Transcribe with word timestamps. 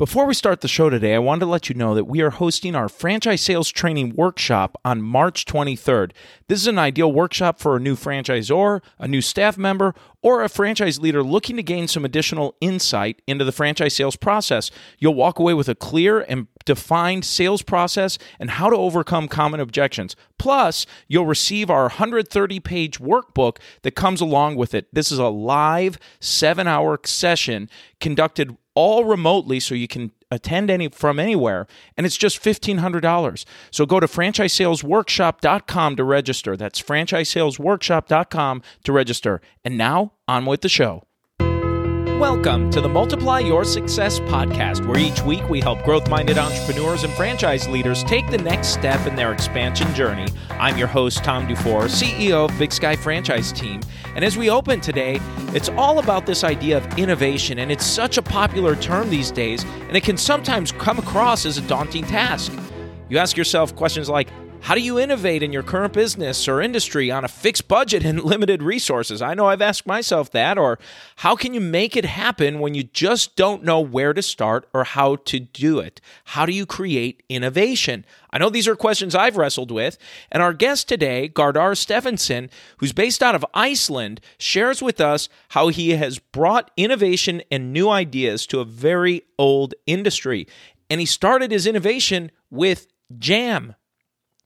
Before 0.00 0.24
we 0.24 0.32
start 0.32 0.62
the 0.62 0.66
show 0.66 0.88
today, 0.88 1.14
I 1.14 1.18
wanted 1.18 1.40
to 1.40 1.50
let 1.50 1.68
you 1.68 1.74
know 1.74 1.94
that 1.94 2.06
we 2.06 2.22
are 2.22 2.30
hosting 2.30 2.74
our 2.74 2.88
franchise 2.88 3.42
sales 3.42 3.68
training 3.68 4.14
workshop 4.16 4.80
on 4.82 5.02
March 5.02 5.44
23rd. 5.44 6.12
This 6.48 6.58
is 6.58 6.66
an 6.66 6.78
ideal 6.78 7.12
workshop 7.12 7.60
for 7.60 7.76
a 7.76 7.80
new 7.80 7.96
franchisor, 7.96 8.80
a 8.98 9.06
new 9.06 9.20
staff 9.20 9.58
member, 9.58 9.94
or 10.22 10.42
a 10.42 10.48
franchise 10.48 10.98
leader 10.98 11.22
looking 11.22 11.56
to 11.56 11.62
gain 11.62 11.86
some 11.86 12.06
additional 12.06 12.56
insight 12.62 13.20
into 13.26 13.44
the 13.44 13.52
franchise 13.52 13.94
sales 13.94 14.16
process. 14.16 14.70
You'll 14.98 15.12
walk 15.12 15.38
away 15.38 15.52
with 15.52 15.68
a 15.68 15.74
clear 15.74 16.20
and 16.20 16.46
defined 16.64 17.26
sales 17.26 17.60
process 17.60 18.16
and 18.38 18.52
how 18.52 18.70
to 18.70 18.76
overcome 18.76 19.28
common 19.28 19.60
objections. 19.60 20.16
Plus, 20.38 20.86
you'll 21.08 21.26
receive 21.26 21.68
our 21.68 21.82
130 21.82 22.58
page 22.60 22.98
workbook 23.00 23.58
that 23.82 23.94
comes 23.94 24.22
along 24.22 24.56
with 24.56 24.74
it. 24.74 24.88
This 24.94 25.12
is 25.12 25.18
a 25.18 25.28
live 25.28 25.98
seven 26.20 26.66
hour 26.66 26.98
session 27.04 27.68
conducted 28.00 28.56
all 28.80 29.04
remotely 29.04 29.60
so 29.60 29.74
you 29.74 29.86
can 29.86 30.10
attend 30.30 30.70
any 30.70 30.88
from 30.88 31.18
anywhere 31.18 31.66
and 31.98 32.06
it's 32.06 32.16
just 32.16 32.42
$1500 32.42 33.44
so 33.70 33.84
go 33.84 34.00
to 34.00 34.06
franchisesalesworkshop.com 34.06 35.96
to 35.96 36.04
register. 36.04 36.56
That's 36.56 36.80
franchisesalesworkshop.com 36.80 38.62
to 38.84 38.92
register. 38.92 39.42
And 39.64 39.76
now 39.76 40.12
on 40.26 40.46
with 40.46 40.62
the 40.62 40.70
show 40.70 41.04
Welcome 42.20 42.70
to 42.72 42.82
the 42.82 42.88
Multiply 42.88 43.38
Your 43.38 43.64
Success 43.64 44.20
podcast, 44.20 44.86
where 44.86 44.98
each 44.98 45.22
week 45.22 45.48
we 45.48 45.58
help 45.58 45.82
growth 45.84 46.10
minded 46.10 46.36
entrepreneurs 46.36 47.02
and 47.02 47.10
franchise 47.14 47.66
leaders 47.66 48.04
take 48.04 48.30
the 48.30 48.36
next 48.36 48.74
step 48.74 49.06
in 49.06 49.16
their 49.16 49.32
expansion 49.32 49.92
journey. 49.94 50.28
I'm 50.50 50.76
your 50.76 50.86
host, 50.86 51.24
Tom 51.24 51.48
Dufour, 51.48 51.84
CEO 51.84 52.46
of 52.46 52.58
Big 52.58 52.72
Sky 52.72 52.94
Franchise 52.94 53.52
Team. 53.52 53.80
And 54.14 54.22
as 54.22 54.36
we 54.36 54.50
open 54.50 54.82
today, 54.82 55.18
it's 55.54 55.70
all 55.70 55.98
about 55.98 56.26
this 56.26 56.44
idea 56.44 56.76
of 56.76 56.98
innovation, 56.98 57.60
and 57.60 57.72
it's 57.72 57.86
such 57.86 58.18
a 58.18 58.22
popular 58.22 58.76
term 58.76 59.08
these 59.08 59.30
days, 59.30 59.64
and 59.64 59.96
it 59.96 60.02
can 60.02 60.18
sometimes 60.18 60.72
come 60.72 60.98
across 60.98 61.46
as 61.46 61.56
a 61.56 61.62
daunting 61.62 62.04
task. 62.04 62.52
You 63.08 63.16
ask 63.16 63.34
yourself 63.34 63.74
questions 63.74 64.10
like, 64.10 64.28
how 64.70 64.76
do 64.76 64.82
you 64.82 65.00
innovate 65.00 65.42
in 65.42 65.52
your 65.52 65.64
current 65.64 65.92
business 65.92 66.46
or 66.46 66.62
industry 66.62 67.10
on 67.10 67.24
a 67.24 67.28
fixed 67.28 67.66
budget 67.66 68.04
and 68.04 68.22
limited 68.24 68.62
resources? 68.62 69.20
I 69.20 69.34
know 69.34 69.46
I've 69.46 69.60
asked 69.60 69.84
myself 69.84 70.30
that. 70.30 70.58
Or 70.58 70.78
how 71.16 71.34
can 71.34 71.52
you 71.52 71.60
make 71.60 71.96
it 71.96 72.04
happen 72.04 72.60
when 72.60 72.74
you 72.74 72.84
just 72.84 73.34
don't 73.34 73.64
know 73.64 73.80
where 73.80 74.12
to 74.12 74.22
start 74.22 74.68
or 74.72 74.84
how 74.84 75.16
to 75.16 75.40
do 75.40 75.80
it? 75.80 76.00
How 76.22 76.46
do 76.46 76.52
you 76.52 76.66
create 76.66 77.24
innovation? 77.28 78.04
I 78.30 78.38
know 78.38 78.48
these 78.48 78.68
are 78.68 78.76
questions 78.76 79.12
I've 79.12 79.36
wrestled 79.36 79.72
with. 79.72 79.98
And 80.30 80.40
our 80.40 80.52
guest 80.52 80.88
today, 80.88 81.28
Gardar 81.28 81.76
Stefansson, 81.76 82.48
who's 82.76 82.92
based 82.92 83.24
out 83.24 83.34
of 83.34 83.44
Iceland, 83.52 84.20
shares 84.38 84.80
with 84.80 85.00
us 85.00 85.28
how 85.48 85.66
he 85.66 85.96
has 85.96 86.20
brought 86.20 86.70
innovation 86.76 87.42
and 87.50 87.72
new 87.72 87.88
ideas 87.88 88.46
to 88.46 88.60
a 88.60 88.64
very 88.64 89.22
old 89.36 89.74
industry. 89.88 90.46
And 90.88 91.00
he 91.00 91.06
started 91.06 91.50
his 91.50 91.66
innovation 91.66 92.30
with 92.52 92.86
jam. 93.18 93.74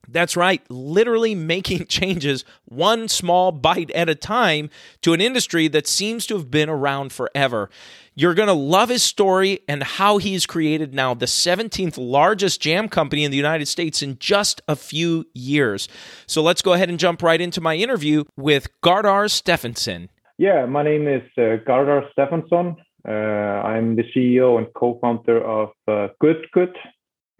That's 0.07 0.35
right, 0.35 0.61
literally 0.69 1.35
making 1.35 1.85
changes 1.89 2.45
one 2.65 3.07
small 3.07 3.51
bite 3.51 3.91
at 3.91 4.09
a 4.09 4.15
time 4.15 4.69
to 5.01 5.13
an 5.13 5.21
industry 5.21 5.67
that 5.69 5.87
seems 5.87 6.25
to 6.27 6.35
have 6.35 6.51
been 6.51 6.69
around 6.69 7.11
forever. 7.11 7.69
You're 8.17 8.33
going 8.33 8.47
to 8.47 8.53
love 8.53 8.89
his 8.89 9.03
story 9.03 9.59
and 9.67 9.83
how 9.83 10.19
he's 10.19 10.45
created 10.45 10.93
now 10.93 11.13
the 11.13 11.25
17th 11.25 11.95
largest 11.97 12.61
jam 12.61 12.87
company 12.87 13.25
in 13.25 13.31
the 13.31 13.37
United 13.37 13.67
States 13.67 14.01
in 14.01 14.17
just 14.19 14.61
a 14.69 14.75
few 14.75 15.25
years. 15.33 15.89
So 16.25 16.41
let's 16.41 16.61
go 16.61 16.73
ahead 16.73 16.89
and 16.89 16.97
jump 16.97 17.21
right 17.21 17.41
into 17.41 17.59
my 17.59 17.75
interview 17.75 18.23
with 18.37 18.69
Gardar 18.81 19.29
Stefansson. 19.29 20.09
Yeah, 20.37 20.65
my 20.65 20.83
name 20.83 21.07
is 21.07 21.23
uh, 21.37 21.57
Gardar 21.67 22.09
Stefansson. 22.13 22.77
Uh, 23.07 23.11
I'm 23.11 23.95
the 23.95 24.03
CEO 24.15 24.57
and 24.57 24.67
co 24.73 24.97
founder 25.01 25.43
of 25.43 25.69
uh, 25.87 26.07
Good 26.19 26.47
Good. 26.53 26.75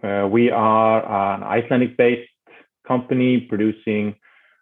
Uh, 0.03 0.27
we 0.27 0.51
are 0.51 1.35
an 1.35 1.43
Icelandic 1.43 1.97
based 1.97 2.29
company 2.87 3.41
producing 3.41 4.15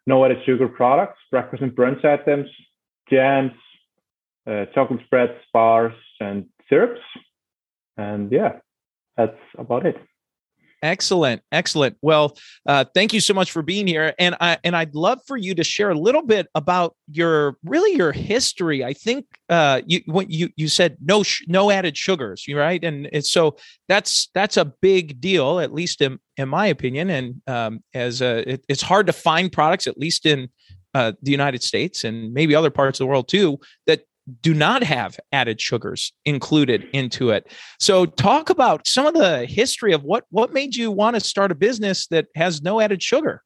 no 0.06 0.26
added 0.26 0.40
sugar 0.46 0.68
products, 0.68 1.20
breakfast 1.32 1.64
and 1.64 1.72
brunch 1.72 2.04
items, 2.04 2.50
jams, 3.10 3.52
uh, 4.48 4.66
chocolate 4.74 5.02
spreads, 5.06 5.34
bars, 5.54 5.94
and 6.20 6.46
syrups. 6.70 7.02
And 7.98 8.32
yeah, 8.32 8.60
that's 9.16 9.38
about 9.58 9.86
it. 9.86 9.98
Excellent, 10.84 11.42
excellent. 11.50 11.96
Well, 12.02 12.38
uh, 12.68 12.84
thank 12.94 13.14
you 13.14 13.22
so 13.22 13.34
much 13.34 13.54
for 13.54 13.62
being 13.62 13.88
here, 13.88 14.14
and 14.20 14.36
I 14.42 14.58
and 14.66 14.76
I'd 14.76 14.94
love 14.94 15.20
for 15.26 15.38
you 15.38 15.56
to 15.56 15.64
share 15.64 15.90
a 15.92 15.98
little 15.98 16.22
bit 16.22 16.48
about 16.56 16.94
your 17.10 17.56
really 17.64 17.96
your 17.96 18.12
history. 18.12 18.84
I 18.84 18.92
think 18.92 19.26
uh, 19.48 19.82
you 19.88 20.02
when 20.08 20.30
you 20.30 20.50
you 20.58 20.68
said 20.68 20.98
no 21.02 21.24
sh- 21.24 21.46
no 21.48 21.72
added 21.72 21.96
sugars, 21.96 22.46
right, 22.54 22.84
and 22.84 23.08
it's 23.14 23.32
so 23.32 23.56
that's 23.88 24.30
that's 24.34 24.58
a 24.58 24.66
big 24.66 25.22
deal, 25.22 25.62
at 25.62 25.74
least 25.74 26.02
in 26.02 26.20
in 26.36 26.50
my 26.50 26.68
opinion. 26.68 27.10
And 27.10 27.42
um, 27.48 27.82
as 27.94 28.22
a, 28.22 28.54
it, 28.54 28.66
it's 28.68 28.82
hard 28.82 29.08
to 29.08 29.14
find 29.14 29.50
products, 29.50 29.88
at 29.88 29.98
least 29.98 30.26
in 30.26 30.50
uh, 30.94 31.14
the 31.22 31.32
United 31.32 31.64
States 31.64 32.04
and 32.04 32.34
maybe 32.34 32.56
other 32.56 32.70
parts 32.70 33.00
of 33.00 33.06
the 33.06 33.10
world 33.10 33.30
too, 33.30 33.58
that 33.88 34.02
do 34.42 34.54
not 34.54 34.84
have 34.84 35.20
added 35.32 35.60
sugars 35.60 36.14
included 36.26 36.88
into 36.94 37.30
it. 37.30 37.52
So 37.80 38.06
talk 38.06 38.50
about 38.50 38.88
some 38.88 39.06
of 39.06 39.14
the 39.14 39.46
history 39.46 39.94
of 39.94 40.04
what 40.04 40.26
what 40.30 40.54
made 40.54 40.76
you 40.76 40.92
want 40.92 41.16
to 41.16 41.20
start 41.20 41.52
a 41.52 41.56
business 41.56 42.08
that 42.08 42.28
has 42.36 42.62
no 42.62 42.80
added 42.80 43.04
sugar. 43.04 43.44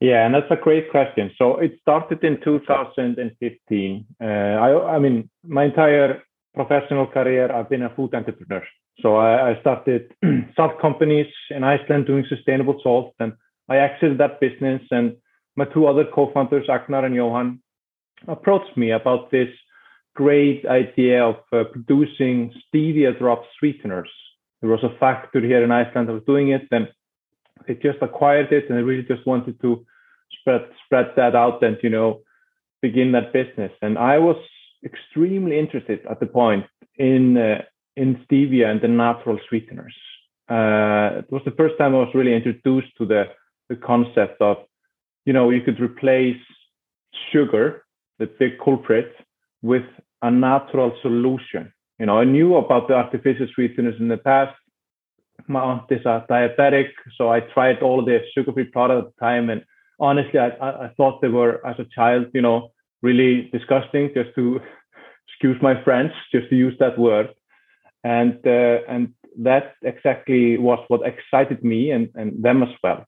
Yeah, 0.00 0.26
and 0.26 0.34
that's 0.34 0.50
a 0.50 0.56
great 0.56 0.90
question. 0.90 1.30
So 1.38 1.56
it 1.56 1.78
started 1.80 2.22
in 2.22 2.38
2015. 2.42 4.06
Uh, 4.20 4.24
I, 4.24 4.96
I 4.96 4.98
mean, 4.98 5.30
my 5.42 5.64
entire 5.64 6.22
professional 6.54 7.06
career, 7.06 7.50
I've 7.50 7.70
been 7.70 7.82
a 7.82 7.94
food 7.94 8.14
entrepreneur. 8.14 8.62
So 9.00 9.16
I, 9.16 9.52
I 9.52 9.60
started 9.60 10.12
salt 10.56 10.80
companies 10.80 11.26
in 11.50 11.64
Iceland 11.64 12.06
doing 12.06 12.26
sustainable 12.28 12.78
salt, 12.82 13.14
and 13.20 13.32
I 13.68 13.78
exited 13.78 14.18
that 14.18 14.38
business. 14.38 14.82
And 14.90 15.16
my 15.56 15.64
two 15.64 15.86
other 15.86 16.04
co-founders, 16.14 16.68
Agnar 16.68 17.06
and 17.06 17.14
Johan, 17.14 17.60
approached 18.28 18.76
me 18.76 18.90
about 18.90 19.30
this 19.30 19.48
great 20.16 20.64
idea 20.66 21.24
of 21.24 21.36
uh, 21.52 21.64
producing 21.70 22.52
stevia 22.64 23.16
drop 23.18 23.42
sweeteners. 23.58 24.10
There 24.60 24.70
was 24.70 24.82
a 24.82 24.98
factory 24.98 25.46
here 25.46 25.62
in 25.62 25.70
Iceland 25.70 26.08
that 26.08 26.14
was 26.14 26.24
doing 26.26 26.48
it, 26.48 26.66
and 26.72 26.88
they 27.68 27.74
just 27.74 27.98
acquired 28.00 28.52
it, 28.52 28.64
and 28.68 28.76
they 28.76 28.82
really 28.82 29.06
just 29.06 29.26
wanted 29.26 29.60
to 29.60 29.84
spread 30.40 30.62
spread 30.84 31.08
that 31.16 31.34
out 31.36 31.62
and 31.62 31.76
you 31.82 31.90
know 31.90 32.22
begin 32.82 33.12
that 33.12 33.32
business. 33.32 33.72
And 33.82 33.98
I 33.98 34.18
was 34.18 34.36
extremely 34.84 35.58
interested 35.58 36.00
at 36.10 36.20
the 36.20 36.26
point 36.26 36.64
in 36.96 37.36
uh, 37.36 37.62
in 37.96 38.08
stevia 38.24 38.66
and 38.70 38.80
the 38.80 38.88
natural 38.88 39.38
sweeteners. 39.48 39.96
Uh, 40.48 41.20
it 41.20 41.30
was 41.30 41.42
the 41.44 41.56
first 41.60 41.76
time 41.78 41.94
I 41.94 41.98
was 41.98 42.14
really 42.14 42.34
introduced 42.34 42.92
to 42.98 43.04
the 43.06 43.24
the 43.68 43.76
concept 43.76 44.40
of 44.40 44.56
you 45.26 45.32
know 45.32 45.50
you 45.50 45.60
could 45.60 45.80
replace 45.80 46.42
sugar, 47.32 47.84
the 48.18 48.26
big 48.26 48.52
culprit, 48.64 49.12
with 49.62 49.84
a 50.22 50.30
natural 50.30 50.96
solution. 51.02 51.72
You 51.98 52.06
know, 52.06 52.18
I 52.18 52.24
knew 52.24 52.56
about 52.56 52.88
the 52.88 52.94
artificial 52.94 53.46
sweeteners 53.54 53.98
in 54.00 54.08
the 54.08 54.16
past. 54.16 54.54
My 55.48 55.60
aunt 55.60 55.90
is 55.90 56.04
a 56.04 56.24
diabetic, 56.28 56.88
so 57.16 57.30
I 57.30 57.40
tried 57.40 57.82
all 57.82 58.04
the 58.04 58.20
sugar-free 58.34 58.70
products 58.72 59.06
at 59.06 59.14
the 59.14 59.24
time, 59.24 59.50
and 59.50 59.64
honestly, 60.00 60.38
I, 60.38 60.48
I 60.48 60.90
thought 60.96 61.20
they 61.20 61.28
were, 61.28 61.64
as 61.66 61.76
a 61.78 61.86
child, 61.94 62.26
you 62.34 62.42
know, 62.42 62.72
really 63.02 63.48
disgusting. 63.52 64.10
Just 64.14 64.34
to 64.34 64.60
excuse 65.28 65.56
my 65.62 65.82
French, 65.84 66.12
just 66.32 66.48
to 66.50 66.56
use 66.56 66.74
that 66.80 66.98
word, 66.98 67.28
and 68.04 68.38
uh, 68.46 68.78
and 68.88 69.14
that 69.38 69.74
exactly 69.82 70.56
was 70.58 70.82
what 70.88 71.02
excited 71.06 71.62
me 71.62 71.90
and, 71.90 72.08
and 72.14 72.42
them 72.42 72.62
as 72.62 72.70
well. 72.82 73.04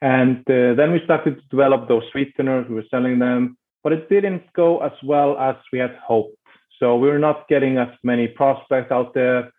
And 0.00 0.38
uh, 0.50 0.74
then 0.74 0.92
we 0.92 1.00
started 1.04 1.36
to 1.36 1.48
develop 1.50 1.88
those 1.88 2.04
sweeteners. 2.10 2.66
We 2.68 2.76
were 2.76 2.84
selling 2.90 3.18
them 3.18 3.56
but 3.82 3.92
it 3.92 4.08
didn't 4.08 4.42
go 4.54 4.80
as 4.80 4.92
well 5.02 5.38
as 5.38 5.56
we 5.72 5.78
had 5.78 5.96
hoped. 6.06 6.36
So 6.78 6.96
we 6.96 7.08
were 7.08 7.18
not 7.18 7.48
getting 7.48 7.78
as 7.78 7.88
many 8.02 8.28
prospects 8.28 8.90
out 8.90 9.14
there. 9.14 9.52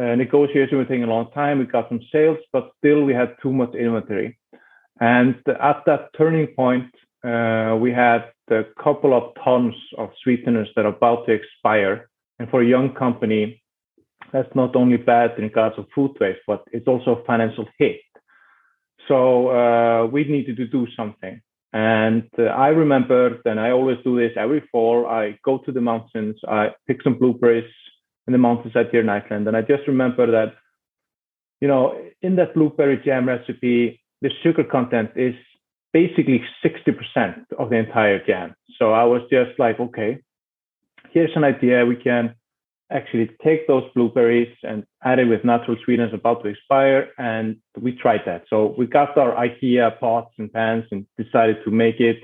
Uh, 0.00 0.14
negotiation 0.14 0.78
was 0.78 0.86
taking 0.88 1.04
a 1.04 1.06
long 1.06 1.30
time. 1.32 1.58
We 1.58 1.66
got 1.66 1.88
some 1.88 2.00
sales, 2.10 2.38
but 2.52 2.70
still 2.78 3.02
we 3.04 3.12
had 3.12 3.36
too 3.42 3.52
much 3.52 3.74
inventory. 3.74 4.38
And 5.00 5.36
at 5.60 5.82
that 5.86 6.10
turning 6.16 6.46
point, 6.48 6.90
uh, 7.24 7.76
we 7.80 7.92
had 7.92 8.30
a 8.50 8.64
couple 8.82 9.14
of 9.14 9.34
tons 9.44 9.74
of 9.98 10.10
sweeteners 10.22 10.68
that 10.76 10.84
are 10.84 10.94
about 10.94 11.26
to 11.26 11.32
expire. 11.32 12.08
And 12.38 12.48
for 12.48 12.62
a 12.62 12.66
young 12.66 12.94
company, 12.94 13.62
that's 14.32 14.54
not 14.54 14.74
only 14.76 14.96
bad 14.96 15.32
in 15.36 15.44
regards 15.44 15.78
of 15.78 15.86
food 15.94 16.16
waste, 16.20 16.40
but 16.46 16.62
it's 16.72 16.88
also 16.88 17.16
a 17.16 17.24
financial 17.24 17.66
hit. 17.78 18.00
So 19.08 19.48
uh, 19.48 20.06
we 20.06 20.24
needed 20.24 20.56
to 20.56 20.66
do 20.66 20.86
something. 20.96 21.40
And 21.72 22.28
uh, 22.38 22.42
I 22.42 22.68
remember, 22.68 23.40
and 23.44 23.58
I 23.58 23.70
always 23.70 23.98
do 24.04 24.18
this 24.18 24.32
every 24.36 24.62
fall. 24.70 25.06
I 25.06 25.38
go 25.44 25.58
to 25.58 25.72
the 25.72 25.80
mountains, 25.80 26.36
I 26.46 26.70
pick 26.86 27.02
some 27.02 27.18
blueberries 27.18 27.70
in 28.26 28.32
the 28.32 28.38
mountains 28.38 28.74
here 28.74 29.00
in 29.00 29.08
Iceland, 29.08 29.48
and 29.48 29.56
I 29.56 29.62
just 29.62 29.88
remember 29.88 30.30
that, 30.30 30.54
you 31.60 31.68
know, 31.68 31.98
in 32.20 32.36
that 32.36 32.54
blueberry 32.54 33.00
jam 33.04 33.26
recipe, 33.26 34.00
the 34.20 34.30
sugar 34.42 34.64
content 34.64 35.10
is 35.16 35.34
basically 35.92 36.42
60% 36.64 37.44
of 37.58 37.70
the 37.70 37.76
entire 37.76 38.24
jam. 38.24 38.54
So 38.78 38.92
I 38.92 39.04
was 39.04 39.22
just 39.30 39.58
like, 39.58 39.80
okay, 39.80 40.18
here's 41.10 41.34
an 41.36 41.44
idea. 41.44 41.86
We 41.86 41.96
can 41.96 42.34
actually 42.92 43.30
take 43.42 43.66
those 43.66 43.84
blueberries 43.94 44.54
and 44.62 44.84
add 45.04 45.18
it 45.18 45.24
with 45.24 45.44
natural 45.44 45.76
sweeteners 45.84 46.12
about 46.12 46.42
to 46.42 46.48
expire. 46.48 47.10
And 47.18 47.56
we 47.80 47.92
tried 47.92 48.22
that. 48.26 48.44
So 48.48 48.74
we 48.78 48.86
got 48.86 49.16
our 49.16 49.34
IKEA 49.34 49.98
pots 49.98 50.32
and 50.38 50.52
pans 50.52 50.84
and 50.90 51.06
decided 51.18 51.58
to 51.64 51.70
make 51.70 52.00
it. 52.00 52.22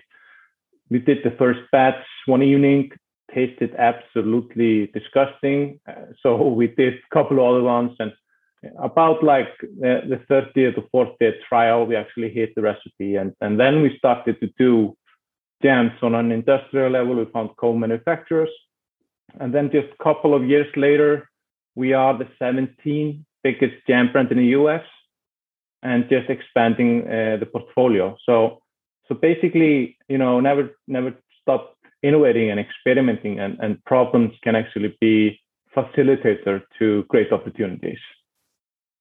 We 0.90 0.98
did 0.98 1.18
the 1.24 1.32
first 1.32 1.60
batch 1.72 2.04
one 2.26 2.42
evening, 2.42 2.90
tasted 3.34 3.74
absolutely 3.76 4.88
disgusting. 4.88 5.80
Uh, 5.88 6.12
so 6.22 6.48
we 6.60 6.68
did 6.68 6.94
a 6.94 7.14
couple 7.14 7.38
of 7.38 7.54
other 7.54 7.62
ones 7.62 7.92
and 7.98 8.12
about 8.82 9.22
like 9.22 9.48
the, 9.60 10.00
the 10.08 10.16
30th 10.28 10.82
or 10.92 11.06
40th 11.20 11.40
trial, 11.48 11.86
we 11.86 11.94
actually 11.94 12.30
hit 12.30 12.54
the 12.54 12.62
recipe. 12.62 13.16
And, 13.16 13.32
and 13.40 13.58
then 13.58 13.82
we 13.82 13.96
started 13.98 14.40
to 14.40 14.48
do 14.58 14.96
jams 15.62 15.92
on 16.02 16.14
an 16.14 16.32
industrial 16.32 16.90
level. 16.90 17.14
We 17.16 17.26
found 17.26 17.50
co-manufacturers. 17.56 18.50
And 19.40 19.54
then 19.54 19.70
just 19.70 19.88
a 19.88 20.02
couple 20.02 20.34
of 20.34 20.44
years 20.44 20.66
later, 20.76 21.28
we 21.74 21.92
are 21.92 22.16
the 22.16 22.28
17th 22.40 23.24
biggest 23.44 23.74
jam 23.86 24.10
brand 24.12 24.30
in 24.32 24.38
the 24.38 24.46
US 24.46 24.84
and 25.82 26.08
just 26.08 26.28
expanding 26.28 27.02
uh, 27.02 27.36
the 27.38 27.46
portfolio. 27.46 28.16
So, 28.26 28.60
so 29.06 29.14
basically, 29.14 29.96
you 30.08 30.18
know, 30.18 30.40
never, 30.40 30.76
never 30.86 31.14
stop 31.40 31.76
innovating 32.02 32.50
and 32.50 32.58
experimenting 32.58 33.38
and, 33.38 33.58
and 33.60 33.82
problems 33.84 34.32
can 34.42 34.56
actually 34.56 34.96
be 35.00 35.40
facilitator 35.76 36.62
to 36.78 37.04
great 37.08 37.32
opportunities. 37.32 37.98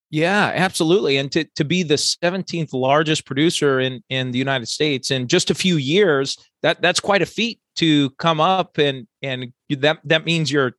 Yeah, 0.10 0.52
absolutely. 0.56 1.18
And 1.18 1.30
to, 1.34 1.44
to 1.56 1.66
be 1.66 1.84
the 1.84 1.96
17th 1.96 2.72
largest 2.72 3.26
producer 3.26 3.80
in, 3.80 4.04
in 4.10 4.32
the 4.32 4.40
United 4.40 4.68
States 4.68 5.12
in 5.12 5.28
just 5.28 5.52
a 5.52 5.56
few 5.56 5.76
years, 5.76 6.38
that 6.62 6.82
that's 6.82 7.02
quite 7.02 7.22
a 7.22 7.26
feat 7.26 7.60
to 7.78 8.10
come 8.12 8.40
up 8.40 8.78
and 8.78 9.08
and 9.22 9.54
that 9.70 10.00
that 10.04 10.26
means 10.26 10.52
you're 10.52 10.74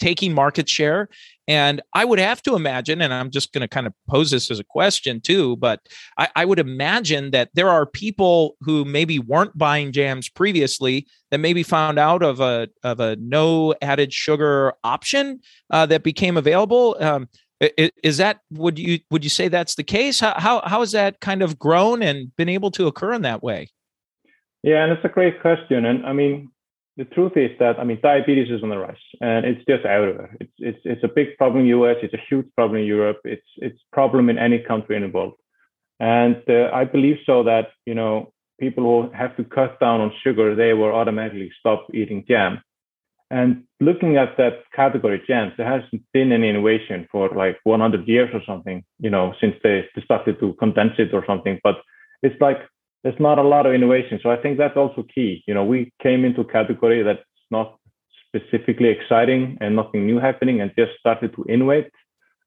taking 0.00 0.32
market 0.32 0.68
share. 0.68 1.08
And 1.46 1.80
I 1.94 2.04
would 2.04 2.18
have 2.18 2.42
to 2.42 2.56
imagine, 2.56 3.02
and 3.02 3.12
I'm 3.12 3.30
just 3.30 3.52
going 3.52 3.60
to 3.60 3.68
kind 3.68 3.86
of 3.86 3.92
pose 4.08 4.30
this 4.30 4.50
as 4.50 4.58
a 4.58 4.64
question 4.64 5.20
too, 5.20 5.56
but 5.56 5.80
I, 6.16 6.28
I, 6.36 6.44
would 6.44 6.58
imagine 6.58 7.32
that 7.32 7.50
there 7.54 7.68
are 7.68 7.84
people 7.86 8.56
who 8.60 8.84
maybe 8.84 9.18
weren't 9.18 9.56
buying 9.58 9.92
jams 9.92 10.28
previously 10.28 11.06
that 11.30 11.38
maybe 11.38 11.62
found 11.62 11.98
out 11.98 12.22
of 12.22 12.40
a 12.40 12.68
of 12.82 13.00
a 13.00 13.16
no 13.16 13.74
added 13.82 14.12
sugar 14.12 14.72
option 14.84 15.40
uh, 15.70 15.86
that 15.86 16.02
became 16.02 16.36
available. 16.36 16.96
Um, 17.00 17.28
is 17.60 18.16
that 18.16 18.38
would 18.52 18.78
you 18.78 19.00
would 19.10 19.22
you 19.22 19.28
say 19.28 19.48
that's 19.48 19.74
the 19.74 19.84
case? 19.84 20.18
How, 20.20 20.34
how 20.36 20.62
how 20.64 20.80
has 20.80 20.92
that 20.92 21.20
kind 21.20 21.42
of 21.42 21.58
grown 21.58 22.02
and 22.02 22.34
been 22.36 22.48
able 22.48 22.70
to 22.72 22.86
occur 22.86 23.12
in 23.12 23.22
that 23.22 23.42
way? 23.42 23.68
Yeah, 24.62 24.84
and 24.84 24.92
it's 24.92 25.04
a 25.04 25.08
great 25.08 25.40
question. 25.40 25.84
And 25.86 26.04
I 26.06 26.12
mean, 26.12 26.50
the 26.96 27.04
truth 27.04 27.32
is 27.36 27.50
that 27.58 27.78
I 27.78 27.84
mean, 27.84 27.98
diabetes 28.02 28.50
is 28.50 28.62
on 28.62 28.68
the 28.68 28.78
rise, 28.78 28.96
and 29.20 29.46
it's 29.46 29.64
just 29.66 29.84
everywhere. 29.84 30.36
It's 30.40 30.52
it's 30.58 30.80
it's 30.84 31.04
a 31.04 31.08
big 31.08 31.36
problem 31.38 31.60
in 31.60 31.66
the 31.66 31.76
U.S. 31.78 31.96
It's 32.02 32.14
a 32.14 32.26
huge 32.28 32.46
problem 32.54 32.80
in 32.80 32.86
Europe. 32.86 33.20
It's 33.24 33.46
it's 33.58 33.80
problem 33.92 34.28
in 34.28 34.38
any 34.38 34.58
country 34.58 34.96
in 34.96 35.02
the 35.02 35.08
world. 35.08 35.34
And 35.98 36.42
uh, 36.48 36.70
I 36.74 36.84
believe 36.84 37.16
so 37.24 37.42
that 37.44 37.68
you 37.86 37.94
know 37.94 38.32
people 38.58 38.84
who 38.84 39.10
have 39.16 39.36
to 39.38 39.44
cut 39.44 39.80
down 39.80 40.00
on 40.00 40.12
sugar, 40.22 40.54
they 40.54 40.74
will 40.74 40.92
automatically 40.92 41.50
stop 41.58 41.86
eating 41.94 42.24
jam. 42.28 42.60
And 43.30 43.64
looking 43.80 44.16
at 44.16 44.36
that 44.38 44.64
category 44.74 45.22
jams, 45.26 45.52
there 45.56 45.66
hasn't 45.66 46.02
been 46.12 46.32
any 46.32 46.50
innovation 46.50 47.06
for 47.12 47.28
like 47.30 47.58
100 47.62 48.06
years 48.08 48.28
or 48.34 48.42
something, 48.44 48.84
you 48.98 49.08
know, 49.08 49.34
since 49.40 49.54
they 49.62 49.84
started 50.04 50.40
to 50.40 50.52
condense 50.54 50.94
it 50.98 51.14
or 51.14 51.24
something. 51.26 51.60
But 51.62 51.76
it's 52.22 52.40
like 52.40 52.58
there's 53.02 53.18
not 53.18 53.38
a 53.38 53.42
lot 53.42 53.66
of 53.66 53.74
innovation. 53.74 54.20
So 54.22 54.30
I 54.30 54.36
think 54.36 54.58
that's 54.58 54.76
also 54.76 55.04
key. 55.14 55.42
You 55.46 55.54
know, 55.54 55.64
we 55.64 55.92
came 56.02 56.24
into 56.24 56.42
a 56.42 56.44
category 56.44 57.02
that's 57.02 57.20
not 57.50 57.76
specifically 58.26 58.88
exciting 58.88 59.58
and 59.60 59.74
nothing 59.74 60.06
new 60.06 60.18
happening 60.18 60.60
and 60.60 60.70
just 60.78 60.92
started 60.98 61.34
to 61.34 61.44
innovate. 61.48 61.90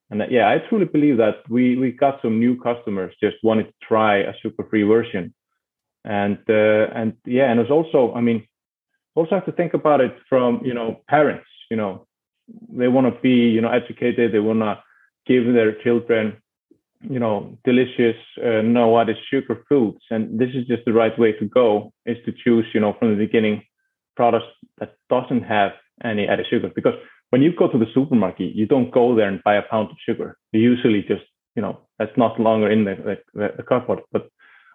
And 0.10 0.22
that, 0.22 0.32
yeah, 0.32 0.50
I 0.50 0.60
truly 0.70 0.86
believe 0.86 1.18
that 1.18 1.38
we 1.50 1.76
we 1.78 1.92
got 1.92 2.22
some 2.22 2.40
new 2.40 2.60
customers 2.60 3.16
just 3.20 3.38
wanted 3.44 3.68
to 3.68 3.74
try 3.82 4.18
a 4.18 4.34
sugar-free 4.42 4.84
version. 4.84 5.34
And 6.06 6.38
uh, 6.50 6.86
and 6.94 7.14
yeah, 7.26 7.50
and 7.50 7.60
it's 7.60 7.72
also, 7.72 8.14
I 8.14 8.22
mean, 8.22 8.46
also 9.16 9.36
have 9.36 9.46
to 9.46 9.52
think 9.52 9.74
about 9.74 10.02
it 10.02 10.16
from 10.30 10.62
you 10.64 10.74
know 10.74 11.02
parents 11.08 11.48
you 11.70 11.78
know 11.78 12.06
they 12.70 12.88
want 12.88 13.14
to 13.14 13.22
be 13.22 13.50
you 13.50 13.62
know 13.62 13.70
educated 13.70 14.32
they 14.32 14.40
want 14.40 14.60
to 14.60 14.82
give 15.26 15.46
their 15.54 15.74
children 15.84 16.38
you 17.10 17.20
know 17.20 17.58
delicious 17.64 18.16
uh, 18.44 18.62
no 18.62 19.00
added 19.00 19.18
sugar 19.30 19.64
foods 19.68 20.00
and 20.10 20.40
this 20.40 20.50
is 20.54 20.66
just 20.68 20.84
the 20.86 20.94
right 20.94 21.18
way 21.20 21.32
to 21.34 21.46
go 21.46 21.92
is 22.06 22.18
to 22.26 22.32
choose 22.44 22.66
you 22.74 22.80
know 22.80 22.96
from 23.00 23.10
the 23.12 23.26
beginning 23.26 23.62
products 24.16 24.46
that 24.80 24.96
doesn't 25.10 25.44
have 25.44 25.72
any 26.04 26.28
added 26.28 26.46
sugar. 26.50 26.72
Because 26.74 26.96
when 27.30 27.42
you 27.42 27.54
go 27.56 27.68
to 27.68 27.78
the 27.78 27.92
supermarket 27.94 28.56
you 28.56 28.66
don't 28.66 28.92
go 28.92 29.16
there 29.16 29.28
and 29.28 29.44
buy 29.44 29.56
a 29.56 29.62
pound 29.64 29.90
of 29.90 29.98
sugar. 30.06 30.38
You 30.52 30.62
usually 30.62 31.02
just 31.02 31.24
you 31.56 31.62
know 31.62 31.82
that's 32.00 32.18
not 32.18 32.40
longer 32.40 32.70
in 32.70 32.86
the, 32.86 33.18
the, 33.34 33.48
the 33.58 33.64
cupboard 33.64 34.00
but 34.12 34.30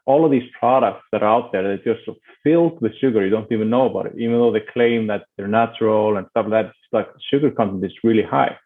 all 0.07 0.25
of 0.25 0.31
these 0.31 0.49
products 0.59 1.05
that 1.13 1.23
are 1.23 1.29
out 1.29 1.53
there 1.53 1.63
they're 1.63 1.95
just 1.95 2.09
filled 2.43 2.81
with 2.81 2.97
sugar 3.01 3.25
you 3.25 3.31
don't 3.31 3.53
even 3.53 3.71
know 3.71 3.87
about 3.87 4.07
it. 4.07 4.15
Even 4.17 4.39
though 4.39 4.53
they 4.53 4.73
claim 4.73 5.07
that 5.09 5.25
they're 5.37 5.49
natural 5.49 6.17
and 6.17 6.27
stuff 6.31 6.47
like 6.49 6.67
that 6.67 6.67
it's 6.67 6.93
like 6.93 7.09
sugar 7.31 7.51
content 7.51 7.85
is 7.85 7.93
really 8.05 8.23
high 8.23 8.57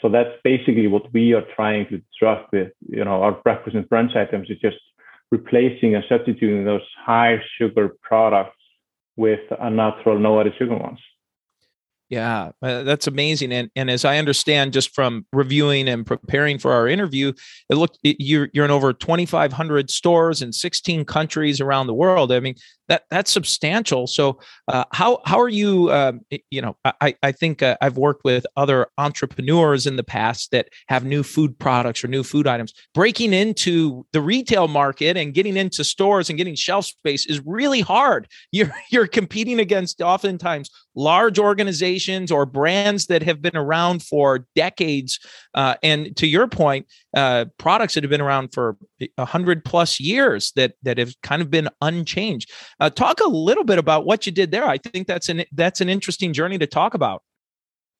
so 0.00 0.08
that's 0.08 0.34
basically 0.44 0.86
what 0.86 1.12
we 1.12 1.32
are 1.32 1.44
trying 1.54 1.86
to 1.88 1.98
disrupt 1.98 2.52
with 2.52 2.72
you 2.88 3.04
know 3.04 3.22
our 3.22 3.32
breakfast 3.32 3.76
and 3.76 3.88
brunch 3.88 4.16
items 4.16 4.48
is 4.50 4.58
just 4.58 4.78
replacing 5.30 5.94
and 5.94 6.04
substituting 6.08 6.64
those 6.64 6.86
high 7.04 7.40
sugar 7.58 7.90
products 8.02 8.56
with 9.16 9.40
a 9.58 9.70
natural 9.70 10.18
no 10.18 10.40
added 10.40 10.54
sugar 10.58 10.76
ones 10.76 11.00
yeah, 12.10 12.50
uh, 12.60 12.82
that's 12.82 13.06
amazing. 13.06 13.52
And 13.52 13.70
and 13.76 13.88
as 13.88 14.04
I 14.04 14.18
understand, 14.18 14.72
just 14.72 14.92
from 14.92 15.26
reviewing 15.32 15.88
and 15.88 16.04
preparing 16.04 16.58
for 16.58 16.72
our 16.72 16.88
interview, 16.88 17.32
it 17.70 17.76
looked 17.76 18.00
you're 18.02 18.48
you're 18.52 18.64
in 18.64 18.72
over 18.72 18.92
2,500 18.92 19.90
stores 19.90 20.42
in 20.42 20.52
16 20.52 21.04
countries 21.04 21.60
around 21.60 21.86
the 21.86 21.94
world. 21.94 22.32
I 22.32 22.40
mean, 22.40 22.56
that 22.90 23.04
that's 23.08 23.30
substantial. 23.30 24.08
So 24.08 24.40
uh, 24.66 24.84
how 24.92 25.20
how 25.24 25.40
are 25.40 25.48
you? 25.48 25.92
Um, 25.92 26.22
you 26.50 26.60
know, 26.60 26.76
I 27.00 27.14
I 27.22 27.30
think 27.30 27.62
uh, 27.62 27.76
I've 27.80 27.96
worked 27.96 28.24
with 28.24 28.44
other 28.56 28.88
entrepreneurs 28.98 29.86
in 29.86 29.94
the 29.94 30.02
past 30.02 30.50
that 30.50 30.68
have 30.88 31.04
new 31.04 31.22
food 31.22 31.56
products 31.58 32.02
or 32.02 32.08
new 32.08 32.24
food 32.24 32.48
items. 32.48 32.74
Breaking 32.92 33.32
into 33.32 34.04
the 34.12 34.20
retail 34.20 34.66
market 34.66 35.16
and 35.16 35.32
getting 35.32 35.56
into 35.56 35.84
stores 35.84 36.28
and 36.28 36.36
getting 36.36 36.56
shelf 36.56 36.86
space 36.86 37.26
is 37.26 37.40
really 37.46 37.80
hard. 37.80 38.26
You're 38.52 38.72
you're 38.90 39.06
competing 39.06 39.60
against 39.60 40.00
oftentimes 40.02 40.68
large 40.96 41.38
organizations 41.38 42.32
or 42.32 42.44
brands 42.44 43.06
that 43.06 43.22
have 43.22 43.40
been 43.40 43.56
around 43.56 44.02
for 44.02 44.46
decades. 44.56 45.20
Uh, 45.54 45.76
and 45.84 46.16
to 46.16 46.26
your 46.26 46.48
point, 46.48 46.86
uh, 47.14 47.46
products 47.58 47.94
that 47.94 48.04
have 48.04 48.10
been 48.10 48.20
around 48.20 48.52
for 48.52 48.76
a 49.18 49.24
hundred 49.24 49.64
plus 49.64 50.00
years 50.00 50.52
that 50.56 50.74
that 50.82 50.98
have 50.98 51.14
kind 51.22 51.42
of 51.42 51.50
been 51.50 51.68
unchanged. 51.80 52.50
Uh, 52.78 52.90
talk 52.90 53.20
a 53.20 53.28
little 53.28 53.64
bit 53.64 53.78
about 53.78 54.04
what 54.04 54.26
you 54.26 54.32
did 54.32 54.50
there. 54.50 54.64
I 54.64 54.78
think 54.78 55.06
that's 55.06 55.28
an 55.28 55.44
that's 55.52 55.80
an 55.80 55.88
interesting 55.88 56.32
journey 56.32 56.58
to 56.58 56.66
talk 56.66 56.94
about. 56.94 57.22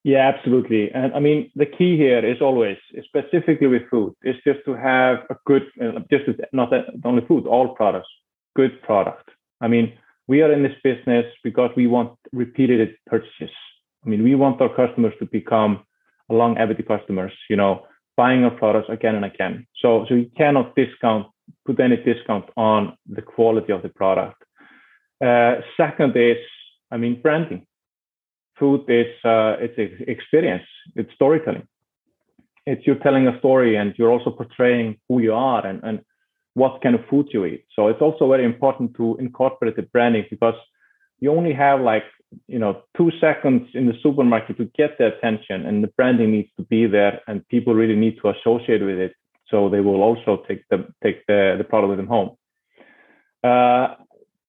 Yeah, 0.03 0.33
absolutely. 0.35 0.91
And 0.93 1.13
I 1.13 1.21
mean, 1.21 1.51
the 1.55 1.67
key 1.67 1.97
here 1.97 2.25
is 2.25 2.41
always, 2.41 2.79
specifically 3.05 3.67
with 3.67 3.83
food, 3.91 4.15
is 4.23 4.37
just 4.47 4.61
to 4.65 4.73
have 4.75 5.19
a 5.29 5.37
good, 5.45 5.65
uh, 5.83 6.01
just 6.11 6.25
not 6.55 6.71
that, 6.71 6.87
only 7.05 7.23
food, 7.27 7.47
all 7.47 7.75
products, 7.75 8.09
good 8.57 8.81
product. 8.81 9.29
I 9.61 9.69
mean, 9.69 9.93
we 10.27 10.41
are 10.41 10.53
in 10.53 10.63
this 10.63 10.77
business 10.83 11.27
because 11.45 11.71
we 11.77 11.87
want 11.87 12.17
repeated 12.33 12.95
purchases. 13.07 13.55
I 14.05 14.09
mean, 14.09 14.23
we 14.23 14.35
want 14.35 14.61
our 14.63 14.75
customers 14.75 15.13
to 15.19 15.27
become 15.27 15.85
longevity 16.31 16.83
customers. 16.83 17.33
You 17.51 17.57
know, 17.57 17.85
buying 18.23 18.43
our 18.45 18.57
products 18.63 18.91
again 18.97 19.15
and 19.21 19.27
again. 19.33 19.55
So, 19.83 19.89
so 20.07 20.13
you 20.21 20.29
cannot 20.41 20.67
discount, 20.83 21.25
put 21.67 21.81
any 21.81 21.99
discount 22.11 22.47
on 22.71 22.81
the 23.17 23.23
quality 23.35 23.73
of 23.77 23.81
the 23.85 23.93
product. 24.01 24.39
Uh, 25.29 25.53
second 25.81 26.13
is, 26.31 26.43
I 26.95 26.97
mean, 27.03 27.15
branding. 27.25 27.63
Food 28.59 28.83
is 29.03 29.13
uh, 29.35 29.53
it's 29.65 29.79
experience, 30.17 30.69
it's 31.01 31.13
storytelling. 31.15 31.67
It's 32.71 32.83
you're 32.87 33.03
telling 33.07 33.27
a 33.27 33.39
story 33.39 33.73
and 33.81 33.89
you're 33.97 34.15
also 34.17 34.31
portraying 34.41 34.89
who 35.07 35.17
you 35.27 35.35
are 35.51 35.63
and, 35.71 35.79
and 35.89 35.97
what 36.63 36.83
kind 36.83 36.95
of 36.99 37.03
food 37.11 37.27
you 37.35 37.41
eat. 37.47 37.65
So 37.77 37.81
it's 37.91 38.03
also 38.07 38.25
very 38.35 38.45
important 38.53 38.89
to 38.99 39.17
incorporate 39.27 39.77
the 39.77 39.87
branding 39.95 40.27
because 40.35 40.59
you 41.23 41.29
only 41.39 41.55
have 41.55 41.79
like 41.93 42.07
you 42.47 42.59
know 42.59 42.83
two 42.97 43.11
seconds 43.21 43.69
in 43.75 43.87
the 43.87 43.95
supermarket 44.03 44.57
to 44.57 44.65
get 44.77 44.99
their 44.99 45.09
attention 45.09 45.67
and 45.67 45.83
the 45.83 45.89
branding 45.89 46.31
needs 46.31 46.49
to 46.57 46.63
be 46.65 46.87
there 46.87 47.21
and 47.27 47.47
people 47.49 47.75
really 47.75 47.97
need 47.97 48.17
to 48.23 48.29
associate 48.31 48.83
with 48.83 48.99
it 48.99 49.13
so 49.51 49.69
they 49.69 49.81
will 49.81 50.03
also 50.03 50.43
take 50.49 50.63
the 50.69 50.87
take 51.03 51.27
the, 51.27 51.57
the 51.59 51.65
product 51.65 51.91
with 51.91 51.99
them 51.99 52.07
home. 52.07 52.31
Uh, 53.43 53.95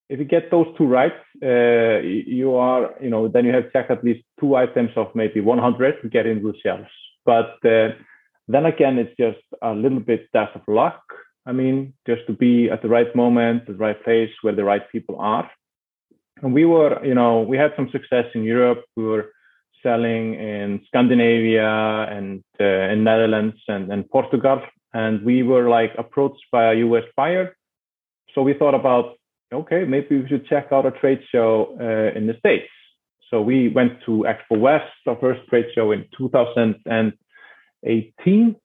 if 0.10 0.20
you 0.20 0.26
get 0.26 0.52
those 0.52 0.68
two 0.78 0.86
right 0.86 1.14
uh, 1.44 2.00
you 2.02 2.56
are 2.56 2.92
you 3.02 3.10
know 3.10 3.28
then 3.28 3.46
you 3.46 3.54
have 3.54 3.72
checked 3.74 3.92
at 3.92 4.04
least 4.04 4.24
two 4.40 4.56
items 4.56 4.92
of 4.96 5.08
maybe 5.16 5.40
100 5.40 6.02
to 6.02 6.10
get 6.10 6.26
into 6.26 6.52
the 6.52 6.58
shelves. 6.64 6.90
But 7.26 7.58
uh, 7.66 7.90
then 8.48 8.66
again 8.66 9.00
it's 9.00 9.16
just 9.18 9.44
a 9.62 9.74
little 9.74 10.00
bit 10.00 10.32
dash 10.34 10.54
of 10.56 10.62
luck. 10.68 11.02
I 11.48 11.52
mean 11.52 11.94
just 12.06 12.28
to 12.28 12.34
be 12.34 12.70
at 12.70 12.82
the 12.84 12.90
right 12.90 13.16
moment 13.16 13.66
the 13.66 13.74
right 13.74 14.02
place 14.04 14.32
where 14.44 14.56
the 14.56 14.64
right 14.64 14.84
people 14.92 15.20
are 15.20 15.50
and 16.42 16.54
we 16.54 16.66
were, 16.66 17.06
you 17.06 17.14
know, 17.14 17.42
we 17.42 17.58
had 17.58 17.74
some 17.76 17.90
success 17.92 18.26
in 18.34 18.44
Europe. 18.44 18.84
We 18.96 19.04
were 19.04 19.32
selling 19.84 20.36
in 20.36 20.80
Scandinavia 20.88 22.08
and 22.10 22.42
uh, 22.60 22.94
in 22.94 23.04
Netherlands 23.04 23.58
and, 23.68 23.92
and 23.92 24.10
Portugal. 24.10 24.62
And 24.94 25.24
we 25.24 25.44
were 25.44 25.70
like 25.70 25.92
approached 25.98 26.44
by 26.52 26.74
a 26.74 26.76
US 26.88 27.04
buyer. 27.16 27.56
So 28.34 28.42
we 28.42 28.54
thought 28.54 28.76
about, 28.76 29.16
okay, 29.54 29.86
maybe 29.86 30.22
we 30.22 30.28
should 30.28 30.46
check 30.48 30.68
out 30.72 30.86
a 30.86 30.92
trade 30.92 31.22
show 31.32 31.78
uh, 31.80 32.12
in 32.18 32.28
the 32.28 32.36
States. 32.40 32.68
So 33.30 33.42
we 33.42 33.70
went 33.70 34.02
to 34.06 34.26
Expo 34.28 34.60
West, 34.60 34.92
our 35.08 35.16
first 35.18 35.48
trade 35.50 35.68
show 35.74 35.92
in 35.92 36.06
2018. 36.18 38.56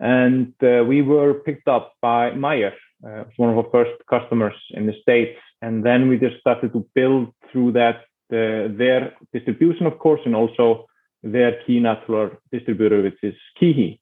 And 0.00 0.54
uh, 0.62 0.84
we 0.84 1.02
were 1.02 1.34
picked 1.34 1.68
up 1.68 1.92
by 2.02 2.30
Meijer, 2.32 2.72
uh, 3.06 3.24
one 3.36 3.50
of 3.50 3.58
our 3.58 3.70
first 3.70 3.92
customers 4.10 4.56
in 4.70 4.86
the 4.86 4.94
States. 5.00 5.38
And 5.62 5.84
then 5.86 6.08
we 6.08 6.18
just 6.18 6.38
started 6.40 6.72
to 6.72 6.86
build 6.94 7.32
through 7.50 7.72
that 7.72 8.02
their 8.28 9.12
distribution, 9.32 9.86
of 9.86 9.98
course, 9.98 10.20
and 10.24 10.34
also 10.34 10.86
their 11.22 11.52
key 11.64 11.78
natural 11.80 12.30
distributor, 12.50 13.02
which 13.02 13.18
is 13.22 13.34
KeHE. 13.60 14.00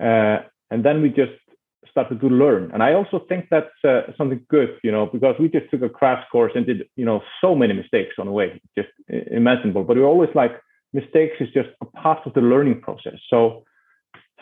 Uh, 0.00 0.38
and 0.70 0.84
then 0.84 1.00
we 1.00 1.08
just 1.10 1.32
started 1.90 2.20
to 2.20 2.28
learn. 2.28 2.70
And 2.72 2.82
I 2.82 2.94
also 2.94 3.24
think 3.28 3.46
that's 3.50 3.84
uh, 3.84 4.02
something 4.16 4.44
good, 4.48 4.76
you 4.82 4.92
know, 4.92 5.06
because 5.06 5.36
we 5.38 5.48
just 5.48 5.70
took 5.70 5.82
a 5.82 5.88
crash 5.88 6.24
course 6.30 6.52
and 6.54 6.66
did, 6.66 6.88
you 6.96 7.04
know, 7.04 7.22
so 7.40 7.54
many 7.54 7.72
mistakes 7.72 8.14
on 8.18 8.26
the 8.26 8.32
way, 8.32 8.60
just 8.76 8.88
imaginable. 9.08 9.84
But 9.84 9.96
we're 9.96 10.04
always 10.04 10.30
like 10.34 10.52
mistakes 10.92 11.36
is 11.40 11.48
just 11.52 11.70
a 11.80 11.86
part 11.86 12.26
of 12.26 12.34
the 12.34 12.40
learning 12.40 12.80
process. 12.80 13.18
So 13.28 13.64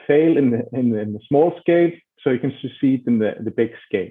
fail 0.07 0.37
in 0.37 0.51
the 0.51 0.63
in 0.73 0.91
the, 0.91 0.99
in 1.01 1.13
the 1.13 1.21
small 1.29 1.53
scale, 1.61 1.91
so 2.23 2.31
you 2.31 2.39
can 2.39 2.55
succeed 2.61 3.05
in 3.07 3.19
the 3.19 3.35
the 3.41 3.51
big 3.51 3.71
scale. 3.87 4.11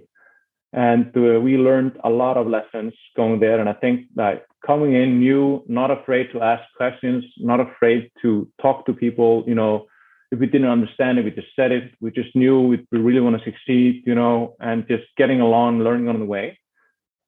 And 0.74 1.08
uh, 1.16 1.40
we 1.40 1.58
learned 1.58 1.98
a 2.04 2.10
lot 2.10 2.38
of 2.38 2.48
lessons 2.48 2.94
going 3.16 3.40
there. 3.40 3.60
And 3.60 3.70
I 3.70 3.74
think 3.74 4.08
that 4.16 4.46
coming 4.66 4.94
in 4.94 5.20
new, 5.20 5.64
not 5.68 5.92
afraid 5.92 6.28
to 6.34 6.42
ask 6.42 6.64
questions, 6.76 7.24
not 7.38 7.60
afraid 7.60 8.12
to 8.22 8.48
talk 8.62 8.86
to 8.86 8.94
people, 8.94 9.44
you 9.48 9.56
know, 9.56 9.88
if 10.32 10.40
we 10.40 10.46
didn't 10.46 10.70
understand 10.70 11.18
it, 11.18 11.26
we 11.26 11.32
just 11.32 11.56
said 11.56 11.72
it. 11.72 11.94
We 12.02 12.12
just 12.12 12.36
knew 12.36 12.62
we, 12.62 12.86
we 12.92 13.00
really 13.00 13.22
want 13.22 13.38
to 13.38 13.46
succeed, 13.50 14.04
you 14.06 14.14
know, 14.14 14.56
and 14.60 14.86
just 14.88 15.04
getting 15.16 15.40
along, 15.40 15.80
learning 15.80 16.10
on 16.10 16.20
the 16.20 16.26
way. 16.26 16.60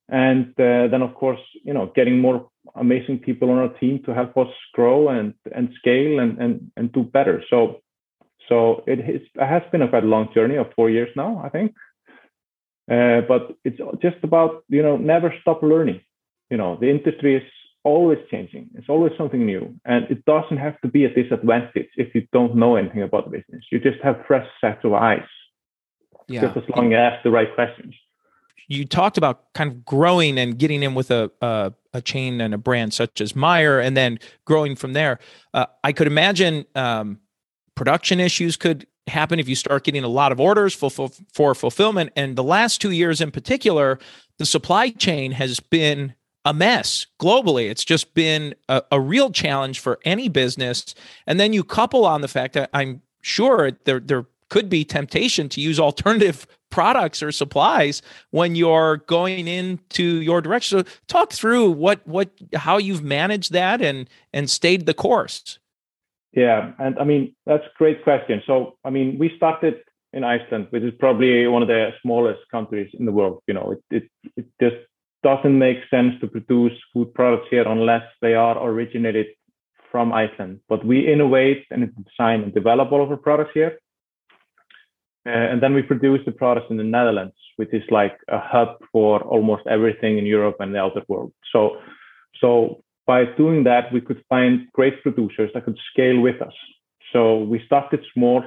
And 0.10 0.50
uh, 0.60 0.88
then, 0.88 1.02
of 1.02 1.14
course, 1.14 1.40
you 1.64 1.74
know, 1.74 1.92
getting 1.96 2.20
more 2.20 2.50
amazing 2.76 3.20
people 3.20 3.52
on 3.52 3.58
our 3.58 3.70
team 3.80 4.02
to 4.06 4.14
help 4.14 4.36
us 4.38 4.48
grow 4.74 5.10
and 5.10 5.34
and 5.56 5.70
scale 5.78 6.20
and 6.20 6.40
and 6.40 6.72
and 6.76 6.92
do 6.92 7.04
better. 7.04 7.44
So, 7.50 7.82
so 8.48 8.84
it 8.88 9.00
has, 9.06 9.22
it 9.36 9.46
has 9.46 9.62
been 9.72 9.84
a 9.84 9.88
quite 9.88 10.04
long 10.04 10.30
journey 10.34 10.56
of 10.58 10.74
four 10.76 10.90
years 10.90 11.10
now, 11.16 11.42
I 11.44 11.50
think. 11.50 11.76
Uh, 12.90 13.22
but 13.28 13.56
it's 13.64 13.80
just 14.02 14.18
about 14.24 14.64
you 14.70 14.82
know 14.82 14.98
never 14.98 15.34
stop 15.42 15.62
learning. 15.62 16.02
You 16.50 16.58
know 16.58 16.78
the 16.80 16.90
industry 16.90 17.36
is 17.36 17.44
always 17.84 18.20
changing. 18.32 18.70
It's 18.76 18.90
always 18.90 19.14
something 19.18 19.46
new, 19.46 19.76
and 19.86 20.06
it 20.10 20.26
doesn't 20.26 20.58
have 20.58 20.80
to 20.82 20.88
be 20.88 21.06
a 21.06 21.14
disadvantage 21.14 21.90
if 21.96 22.14
you 22.16 22.28
don't 22.34 22.56
know 22.56 22.76
anything 22.76 23.04
about 23.04 23.26
the 23.26 23.38
business. 23.38 23.64
You 23.72 23.80
just 23.80 24.02
have 24.04 24.24
fresh 24.28 24.48
sets 24.60 24.84
of 24.84 24.94
eyes. 24.94 25.22
Yeah. 26.28 26.42
Just 26.42 26.58
as 26.58 26.64
long 26.76 26.88
as 26.88 26.92
you 26.92 26.98
ask 26.98 27.24
the 27.24 27.32
right 27.32 27.54
questions. 27.56 27.96
You 28.68 28.86
talked 28.86 29.18
about 29.18 29.52
kind 29.54 29.72
of 29.72 29.84
growing 29.84 30.38
and 30.38 30.58
getting 30.58 30.84
in 30.84 30.94
with 30.94 31.10
a, 31.10 31.32
a, 31.42 31.74
a 31.92 32.02
chain 32.04 32.40
and 32.40 32.54
a 32.54 32.58
brand 32.58 32.94
such 32.94 33.20
as 33.20 33.34
Meijer, 33.34 33.84
and 33.84 33.98
then 33.98 34.20
growing 34.46 34.76
from 34.76 34.94
there. 34.94 35.20
Uh, 35.54 35.66
I 35.84 35.92
could 35.92 36.06
imagine 36.08 36.66
um, 36.76 37.20
production 37.74 38.20
issues 38.20 38.58
could 38.58 38.86
happen 39.10 39.40
if 39.40 39.50
you 39.50 39.56
start 39.56 39.84
getting 39.84 40.04
a 40.04 40.08
lot 40.10 40.32
of 40.32 40.40
orders 40.40 40.74
for, 40.74 40.90
for, 40.90 41.10
for 41.34 41.56
fulfillment. 41.56 42.12
And 42.16 42.36
the 42.36 42.44
last 42.44 42.82
two 42.82 42.92
years 42.92 43.22
in 43.22 43.32
particular, 43.32 44.00
the 44.38 44.46
supply 44.46 44.90
chain 44.90 45.34
has 45.34 45.60
been 45.60 46.16
a 46.46 46.54
mess 46.54 47.06
globally. 47.20 47.70
It's 47.70 47.86
just 47.86 48.14
been 48.14 48.56
a, 48.68 48.82
a, 48.92 49.00
real 49.00 49.30
challenge 49.30 49.80
for 49.80 50.00
any 50.06 50.30
business. 50.30 50.96
And 51.28 51.40
then 51.40 51.54
you 51.54 51.64
couple 51.64 52.06
on 52.06 52.22
the 52.22 52.28
fact 52.28 52.54
that 52.54 52.70
I'm 52.74 53.02
sure 53.22 53.72
there 53.84 54.00
there 54.00 54.26
could 54.50 54.70
be 54.70 54.84
temptation 54.84 55.48
to 55.50 55.62
use 55.62 55.80
alternative 55.80 56.48
products 56.70 57.22
or 57.22 57.32
supplies 57.32 58.02
when 58.32 58.56
you're 58.56 58.98
going 58.98 59.48
into 59.48 60.22
your 60.22 60.42
direction. 60.42 60.80
So 60.80 60.92
talk 61.08 61.34
through 61.34 61.72
what 61.72 62.06
what 62.08 62.30
how 62.56 62.78
you've 62.78 63.04
managed 63.04 63.52
that 63.54 63.82
and 63.82 64.10
and 64.34 64.50
stayed 64.50 64.86
the 64.86 64.94
course. 64.94 65.59
Yeah, 66.34 66.74
and 66.80 67.00
I 67.00 67.04
mean 67.04 67.36
that's 67.46 67.64
a 67.64 67.78
great 67.78 68.04
question. 68.04 68.42
So 68.46 68.78
I 68.84 68.90
mean 68.90 69.18
we 69.18 69.32
started 69.38 69.76
in 70.14 70.24
Iceland, 70.24 70.68
which 70.70 70.84
is 70.84 70.94
probably 71.00 71.48
one 71.48 71.62
of 71.62 71.68
the 71.68 71.90
smallest 72.02 72.42
countries 72.52 72.90
in 72.94 73.06
the 73.06 73.12
world. 73.12 73.42
You 73.48 73.54
know, 73.56 73.72
it 73.72 73.84
it, 73.90 74.10
it 74.36 74.46
just 74.62 74.78
doesn't 75.24 75.58
make 75.58 75.80
sense 75.90 76.14
to 76.22 76.28
produce 76.28 76.74
food 76.94 77.14
products 77.14 77.48
here 77.50 77.68
unless 77.68 78.04
they 78.22 78.36
are 78.36 78.58
originated 78.64 79.28
from 79.92 80.14
Iceland. 80.14 80.60
But 80.70 80.86
we 80.86 81.12
innovate 81.12 81.66
and 81.72 81.92
design 82.06 82.44
and 82.44 82.54
develop 82.54 82.92
all 82.92 83.04
of 83.04 83.12
our 83.12 83.18
products 83.18 83.52
here. 83.54 83.80
Uh, 85.26 85.32
and 85.32 85.62
then 85.62 85.74
we 85.74 85.82
produce 85.82 86.22
the 86.26 86.32
products 86.32 86.68
in 86.70 86.78
the 86.78 86.84
Netherlands, 86.84 87.36
which 87.58 87.74
is 87.74 87.84
like 87.92 88.18
a 88.30 88.40
hub 88.40 88.78
for 88.92 89.22
almost 89.22 89.64
everything 89.68 90.18
in 90.18 90.26
Europe 90.26 90.56
and 90.60 90.74
the 90.74 90.80
outer 90.80 91.04
world. 91.08 91.34
So, 91.52 91.78
so 92.40 92.82
by 93.10 93.26
doing 93.26 93.64
that, 93.64 93.86
we 93.92 94.02
could 94.02 94.22
find 94.30 94.72
great 94.72 95.02
producers 95.02 95.50
that 95.56 95.66
could 95.66 95.80
scale 95.92 96.20
with 96.28 96.40
us. 96.50 96.54
So 97.12 97.22
we 97.52 97.58
started 97.66 98.02
small, 98.14 98.44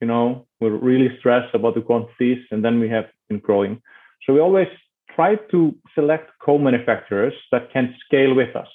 you 0.00 0.06
know, 0.06 0.46
we're 0.60 0.78
really 0.90 1.10
stressed 1.18 1.52
about 1.52 1.74
the 1.74 1.80
quantities, 1.80 2.38
and 2.52 2.64
then 2.64 2.78
we 2.78 2.88
have 2.96 3.06
been 3.28 3.40
growing. 3.40 3.82
So 4.22 4.32
we 4.32 4.38
always 4.38 4.68
try 5.16 5.34
to 5.52 5.60
select 5.96 6.30
co-manufacturers 6.46 7.34
that 7.50 7.72
can 7.72 7.86
scale 8.06 8.34
with 8.34 8.54
us. 8.54 8.72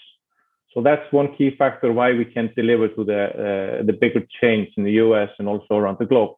So 0.73 0.81
that's 0.81 1.07
one 1.13 1.29
key 1.37 1.51
factor 1.61 1.89
why 1.93 2.09
we 2.21 2.25
can 2.25 2.51
deliver 2.61 2.89
to 2.95 3.01
the 3.11 3.21
uh, 3.45 3.83
the 3.89 3.95
bigger 4.03 4.23
chains 4.39 4.67
in 4.77 4.83
the 4.83 4.95
US 5.03 5.31
and 5.39 5.47
also 5.47 5.73
around 5.79 5.97
the 5.99 6.09
globe 6.13 6.35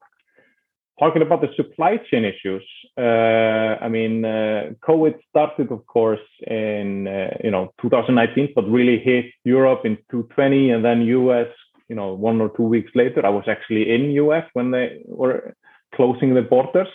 talking 1.01 1.24
about 1.24 1.41
the 1.41 1.50
supply 1.55 1.98
chain 2.10 2.24
issues, 2.24 2.63
uh, 2.96 3.72
I 3.86 3.88
mean, 3.89 4.24
uh, 4.24 4.72
COVID 4.88 5.15
started, 5.29 5.72
of 5.72 5.86
course, 5.88 6.27
in 6.46 7.08
uh, 7.08 7.38
you 7.43 7.50
know 7.50 7.74
2019, 7.81 8.50
but 8.55 8.70
really 8.70 9.00
hit 9.00 9.25
Europe 9.43 9.81
in 9.84 9.96
2020, 10.12 10.70
and 10.70 10.86
then 10.86 11.01
US, 11.01 11.48
you 11.89 11.96
know, 11.96 12.13
one 12.13 12.39
or 12.39 12.50
two 12.55 12.67
weeks 12.75 12.91
later. 12.93 13.25
I 13.25 13.29
was 13.29 13.46
actually 13.48 13.91
in 13.96 14.12
US 14.24 14.46
when 14.53 14.70
they 14.70 15.01
were 15.08 15.55
closing 15.96 16.36
the 16.36 16.43
borders, 16.43 16.93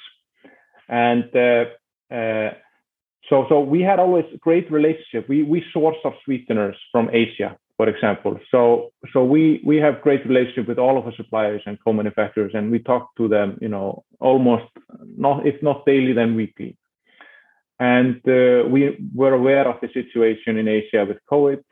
and 0.88 1.25
so 3.28 3.36
so 3.48 3.54
we 3.60 3.80
had 3.82 3.98
always 3.98 4.26
great 4.38 4.70
relationship. 4.70 5.28
We 5.28 5.42
we 5.42 5.64
source 5.72 6.00
our 6.04 6.14
sweeteners 6.25 6.78
from 6.92 7.10
Asia, 7.12 7.58
for 7.76 7.88
example. 7.88 8.38
So 8.50 8.90
so 9.12 9.25
we 9.25 9.61
we 9.64 9.76
have 9.76 10.00
great 10.02 10.26
relationship 10.26 10.68
with 10.68 10.78
all 10.78 10.99
of 10.99 11.06
our 11.06 11.14
suppliers 11.16 11.62
and 11.66 11.78
co-manufacturers, 11.85 12.52
and 12.54 12.71
we 12.71 12.78
talk 12.78 13.14
to 13.16 13.28
them, 13.28 13.59
you 13.61 13.68
know, 13.68 14.04
almost 14.21 14.71
not 15.16 15.47
if 15.47 15.62
not 15.62 15.85
daily, 15.87 16.12
then 16.12 16.35
weekly. 16.35 16.76
And 17.78 18.16
uh, 18.26 18.66
we 18.68 18.97
were 19.14 19.35
aware 19.35 19.68
of 19.68 19.80
the 19.83 19.88
situation 19.92 20.56
in 20.56 20.66
Asia 20.66 21.04
with 21.06 21.18
COVID, 21.30 21.62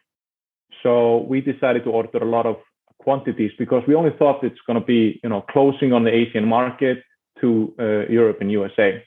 so 0.83 1.23
we 1.23 1.41
decided 1.41 1.85
to 1.85 1.91
order 1.91 2.19
a 2.19 2.31
lot 2.37 2.45
of 2.45 2.57
quantities 2.99 3.53
because 3.59 3.83
we 3.89 3.95
only 3.95 4.15
thought 4.19 4.45
it's 4.45 4.61
going 4.67 4.79
to 4.79 4.85
be, 4.85 5.21
you 5.23 5.31
know, 5.31 5.43
closing 5.51 5.93
on 5.93 6.05
the 6.05 6.11
Asian 6.11 6.47
market 6.47 6.99
to 7.41 7.75
uh, 7.79 7.85
Europe 8.11 8.39
and 8.41 8.51
USA. 8.53 9.03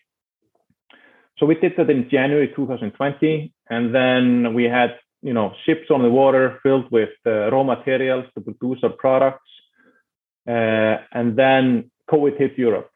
So 1.37 1.45
we 1.45 1.55
did 1.55 1.73
that 1.77 1.89
in 1.89 2.09
January 2.09 2.51
2020, 2.55 3.53
and 3.69 3.93
then 3.93 4.55
we 4.55 4.63
had 4.63 4.95
you 5.27 5.33
know 5.37 5.47
ships 5.65 5.87
on 5.95 6.01
the 6.01 6.13
water 6.21 6.45
filled 6.63 6.89
with 6.97 7.13
uh, 7.25 7.31
raw 7.53 7.63
materials 7.75 8.25
to 8.33 8.39
produce 8.47 8.79
our 8.83 8.95
products 9.05 9.51
uh, 10.55 10.95
and 11.17 11.27
then 11.41 11.91
covid 12.11 12.35
hit 12.37 12.53
europe. 12.57 12.89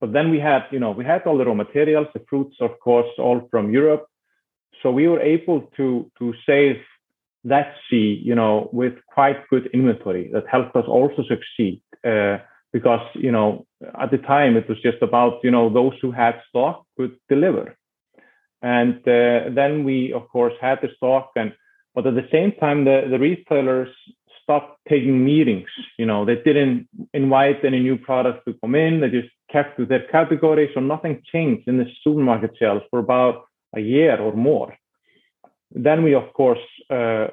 But 0.00 0.10
then 0.12 0.26
we 0.34 0.38
had 0.50 0.62
you 0.74 0.80
know 0.82 0.92
we 1.00 1.04
had 1.12 1.22
all 1.26 1.38
the 1.38 1.46
raw 1.50 1.58
materials. 1.66 2.08
The 2.12 2.24
fruits 2.30 2.56
of 2.66 2.72
course 2.86 3.12
all 3.18 3.38
from 3.52 3.64
europe. 3.80 4.04
So 4.82 4.86
we 4.98 5.04
were 5.12 5.22
able 5.36 5.58
to 5.78 5.86
to 6.18 6.26
save 6.48 6.78
that 7.52 7.68
sea 7.86 8.20
you 8.30 8.36
know 8.40 8.54
with 8.80 8.94
quite 9.16 9.38
good 9.52 9.66
inventory 9.78 10.24
that 10.34 10.44
helped 10.54 10.74
us 10.80 10.88
also 10.88 11.20
succeed 11.34 11.80
uh, 12.10 12.36
because 12.72 13.04
you 13.26 13.32
know 13.40 13.48
at 14.02 14.10
the 14.10 14.22
time 14.34 14.52
it 14.60 14.68
was 14.68 14.80
just 14.88 15.00
about 15.08 15.34
you 15.44 15.52
know 15.54 15.66
those 15.78 15.96
who 16.02 16.10
had 16.10 16.34
stock 16.48 16.76
could 16.96 17.14
deliver. 17.34 17.66
And 18.62 18.96
uh, 19.18 19.54
then 19.58 19.72
we 19.88 20.12
of 20.18 20.24
course 20.34 20.56
had 20.60 20.78
the 20.82 20.90
stock 20.98 21.30
and 21.36 21.52
but 21.96 22.06
at 22.06 22.14
the 22.14 22.28
same 22.30 22.52
time, 22.60 22.84
the, 22.84 23.08
the 23.10 23.18
retailers 23.18 23.88
stopped 24.42 24.78
taking 24.88 25.24
meetings. 25.24 25.66
You 25.98 26.04
know, 26.04 26.26
they 26.26 26.36
didn't 26.36 26.88
invite 27.14 27.64
any 27.64 27.80
new 27.80 27.96
products 27.96 28.42
to 28.46 28.54
come 28.60 28.74
in. 28.74 29.00
They 29.00 29.08
just 29.08 29.30
kept 29.50 29.78
to 29.78 29.86
their 29.86 30.06
category. 30.08 30.70
So 30.74 30.80
nothing 30.80 31.22
changed 31.32 31.66
in 31.66 31.78
the 31.78 31.86
supermarket 32.04 32.52
shelves 32.58 32.84
for 32.90 32.98
about 32.98 33.46
a 33.74 33.80
year 33.80 34.20
or 34.20 34.34
more. 34.34 34.76
Then 35.72 36.04
we, 36.04 36.14
of 36.14 36.32
course, 36.34 36.60
uh, 36.90 37.28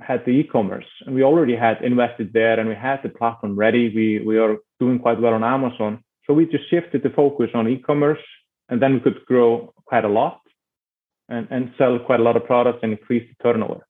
had 0.00 0.24
the 0.26 0.32
e-commerce 0.32 0.84
and 1.06 1.14
we 1.14 1.22
already 1.22 1.56
had 1.56 1.82
invested 1.82 2.34
there 2.34 2.60
and 2.60 2.68
we 2.68 2.74
had 2.74 3.00
the 3.02 3.08
platform 3.08 3.56
ready. 3.56 3.90
We, 3.94 4.22
we 4.26 4.38
are 4.38 4.58
doing 4.78 4.98
quite 4.98 5.20
well 5.20 5.32
on 5.32 5.42
Amazon. 5.42 6.04
So 6.26 6.34
we 6.34 6.44
just 6.44 6.68
shifted 6.68 7.02
the 7.02 7.10
focus 7.10 7.48
on 7.54 7.66
e-commerce 7.66 8.20
and 8.68 8.80
then 8.82 8.92
we 8.92 9.00
could 9.00 9.24
grow 9.24 9.72
quite 9.86 10.04
a 10.04 10.08
lot 10.08 10.40
and, 11.28 11.48
and 11.50 11.72
sell 11.78 11.98
quite 11.98 12.20
a 12.20 12.22
lot 12.22 12.36
of 12.36 12.44
products 12.44 12.80
and 12.82 12.92
increase 12.92 13.28
the 13.28 13.42
turnover. 13.42 13.86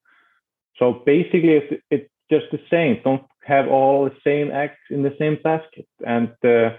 So 0.77 1.03
basically, 1.05 1.53
it's, 1.53 1.83
it 1.89 2.11
just 2.29 2.45
the 2.51 2.59
same. 2.69 2.99
Don't 3.03 3.23
have 3.43 3.67
all 3.67 4.05
the 4.05 4.15
same 4.23 4.51
eggs 4.51 4.77
in 4.89 5.03
the 5.03 5.15
same 5.19 5.37
basket. 5.43 5.87
And 6.05 6.29
uh, 6.43 6.77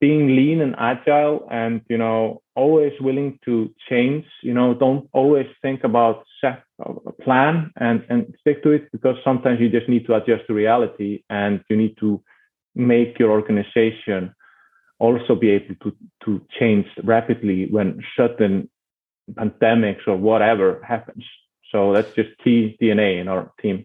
being 0.00 0.36
lean 0.36 0.60
and 0.60 0.74
agile 0.78 1.46
and 1.50 1.80
you 1.88 1.96
know 1.96 2.42
always 2.54 2.92
willing 3.00 3.38
to 3.44 3.72
change 3.88 4.24
you 4.42 4.52
know 4.52 4.74
don't 4.74 5.08
always 5.12 5.46
think 5.62 5.84
about 5.84 6.24
set 6.40 6.62
a 6.80 7.12
plan 7.22 7.70
and 7.76 8.04
and 8.10 8.34
stick 8.40 8.62
to 8.62 8.70
it 8.72 8.90
because 8.92 9.16
sometimes 9.24 9.58
you 9.60 9.70
just 9.70 9.88
need 9.88 10.06
to 10.06 10.14
adjust 10.14 10.46
to 10.46 10.54
reality 10.54 11.22
and 11.30 11.62
you 11.70 11.76
need 11.76 11.96
to 11.98 12.22
make 12.74 13.18
your 13.18 13.30
organization 13.30 14.34
also 14.98 15.34
be 15.34 15.50
able 15.50 15.74
to 15.82 15.96
to 16.24 16.40
change 16.58 16.86
rapidly 17.02 17.66
when 17.70 18.00
certain 18.16 18.68
pandemics 19.32 20.06
or 20.06 20.16
whatever 20.16 20.82
happens. 20.82 21.24
So 21.72 21.92
that's 21.92 22.12
just 22.14 22.30
key 22.42 22.76
dna 22.80 23.20
in 23.20 23.28
our 23.28 23.52
team 23.60 23.84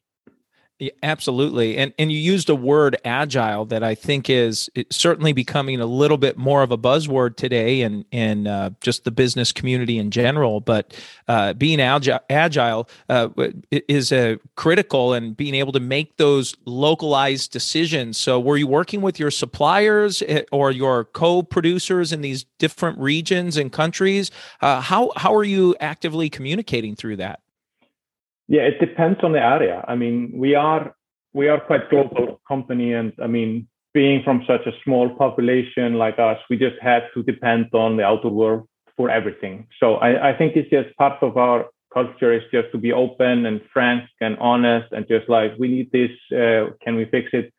yeah, 0.81 0.89
absolutely. 1.03 1.77
And 1.77 1.93
and 1.99 2.11
you 2.11 2.17
used 2.17 2.49
a 2.49 2.55
word 2.55 2.97
agile 3.05 3.65
that 3.65 3.83
I 3.83 3.93
think 3.93 4.31
is 4.31 4.67
certainly 4.89 5.31
becoming 5.31 5.79
a 5.79 5.85
little 5.85 6.17
bit 6.17 6.39
more 6.39 6.63
of 6.63 6.71
a 6.71 6.77
buzzword 6.77 7.35
today 7.35 7.83
and 7.83 8.03
in, 8.09 8.29
in 8.39 8.47
uh, 8.47 8.71
just 8.81 9.03
the 9.03 9.11
business 9.11 9.51
community 9.51 9.99
in 9.99 10.09
general. 10.09 10.59
But 10.59 10.99
uh, 11.27 11.53
being 11.53 11.79
agile, 11.79 12.21
agile 12.31 12.89
uh, 13.09 13.29
is 13.69 14.11
a 14.11 14.39
critical 14.55 15.13
and 15.13 15.37
being 15.37 15.53
able 15.53 15.71
to 15.73 15.79
make 15.79 16.17
those 16.17 16.55
localized 16.65 17.51
decisions. 17.51 18.17
So 18.17 18.39
were 18.39 18.57
you 18.57 18.65
working 18.65 19.03
with 19.03 19.19
your 19.19 19.29
suppliers 19.29 20.23
eh, 20.27 20.45
or 20.51 20.71
your 20.71 21.05
co-producers 21.05 22.11
in 22.11 22.21
these 22.21 22.45
different 22.57 22.97
regions 22.97 23.55
and 23.55 23.71
countries? 23.71 24.31
Uh, 24.61 24.81
how 24.81 25.11
how 25.15 25.35
are 25.35 25.43
you 25.43 25.75
actively 25.79 26.27
communicating 26.27 26.95
through 26.95 27.17
that? 27.17 27.39
Yeah, 28.51 28.63
it 28.63 28.81
depends 28.81 29.19
on 29.23 29.31
the 29.31 29.39
area. 29.39 29.81
I 29.87 29.95
mean, 29.95 30.29
we 30.35 30.55
are 30.55 30.93
we 31.33 31.47
are 31.47 31.61
quite 31.61 31.89
global 31.89 32.41
company, 32.45 32.91
and 32.91 33.13
I 33.23 33.27
mean, 33.27 33.65
being 33.93 34.23
from 34.25 34.43
such 34.45 34.65
a 34.67 34.73
small 34.83 35.07
population 35.15 35.93
like 35.93 36.19
us, 36.19 36.37
we 36.49 36.57
just 36.57 36.75
had 36.81 37.03
to 37.13 37.23
depend 37.23 37.67
on 37.73 37.95
the 37.95 38.03
outer 38.03 38.27
world 38.27 38.67
for 38.97 39.09
everything. 39.09 39.67
So 39.79 39.95
I, 40.07 40.31
I 40.31 40.37
think 40.37 40.57
it's 40.57 40.69
just 40.69 40.93
part 40.97 41.23
of 41.23 41.37
our 41.37 41.67
culture 41.93 42.33
is 42.33 42.43
just 42.51 42.69
to 42.73 42.77
be 42.77 42.91
open 42.91 43.45
and 43.45 43.61
frank 43.71 44.03
and 44.19 44.37
honest, 44.39 44.91
and 44.91 45.07
just 45.07 45.29
like 45.29 45.51
we 45.57 45.69
need 45.69 45.89
this, 45.93 46.11
uh, 46.37 46.71
can 46.83 46.97
we 46.97 47.05
fix 47.05 47.29
it? 47.31 47.53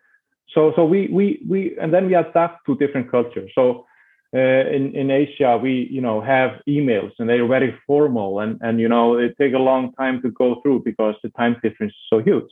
So 0.54 0.74
so 0.76 0.84
we 0.84 1.08
we 1.08 1.40
we 1.48 1.74
and 1.80 1.90
then 1.94 2.04
we 2.06 2.14
adapt 2.14 2.66
to 2.66 2.76
different 2.76 3.10
cultures. 3.10 3.50
So 3.54 3.86
uh, 4.34 4.64
in 4.76 4.94
in 4.94 5.10
Asia, 5.10 5.58
we 5.62 5.88
you 5.90 6.00
know 6.00 6.20
have 6.20 6.52
emails 6.68 7.12
and 7.18 7.28
they're 7.28 7.46
very 7.46 7.74
formal 7.86 8.40
and 8.40 8.58
and 8.62 8.80
you 8.80 8.88
know 8.88 9.16
they 9.16 9.28
take 9.38 9.54
a 9.54 9.58
long 9.58 9.92
time 9.94 10.22
to 10.22 10.30
go 10.30 10.60
through 10.62 10.82
because 10.84 11.14
the 11.22 11.30
time 11.30 11.54
difference 11.62 11.92
is 11.92 12.06
so 12.10 12.18
huge. 12.18 12.50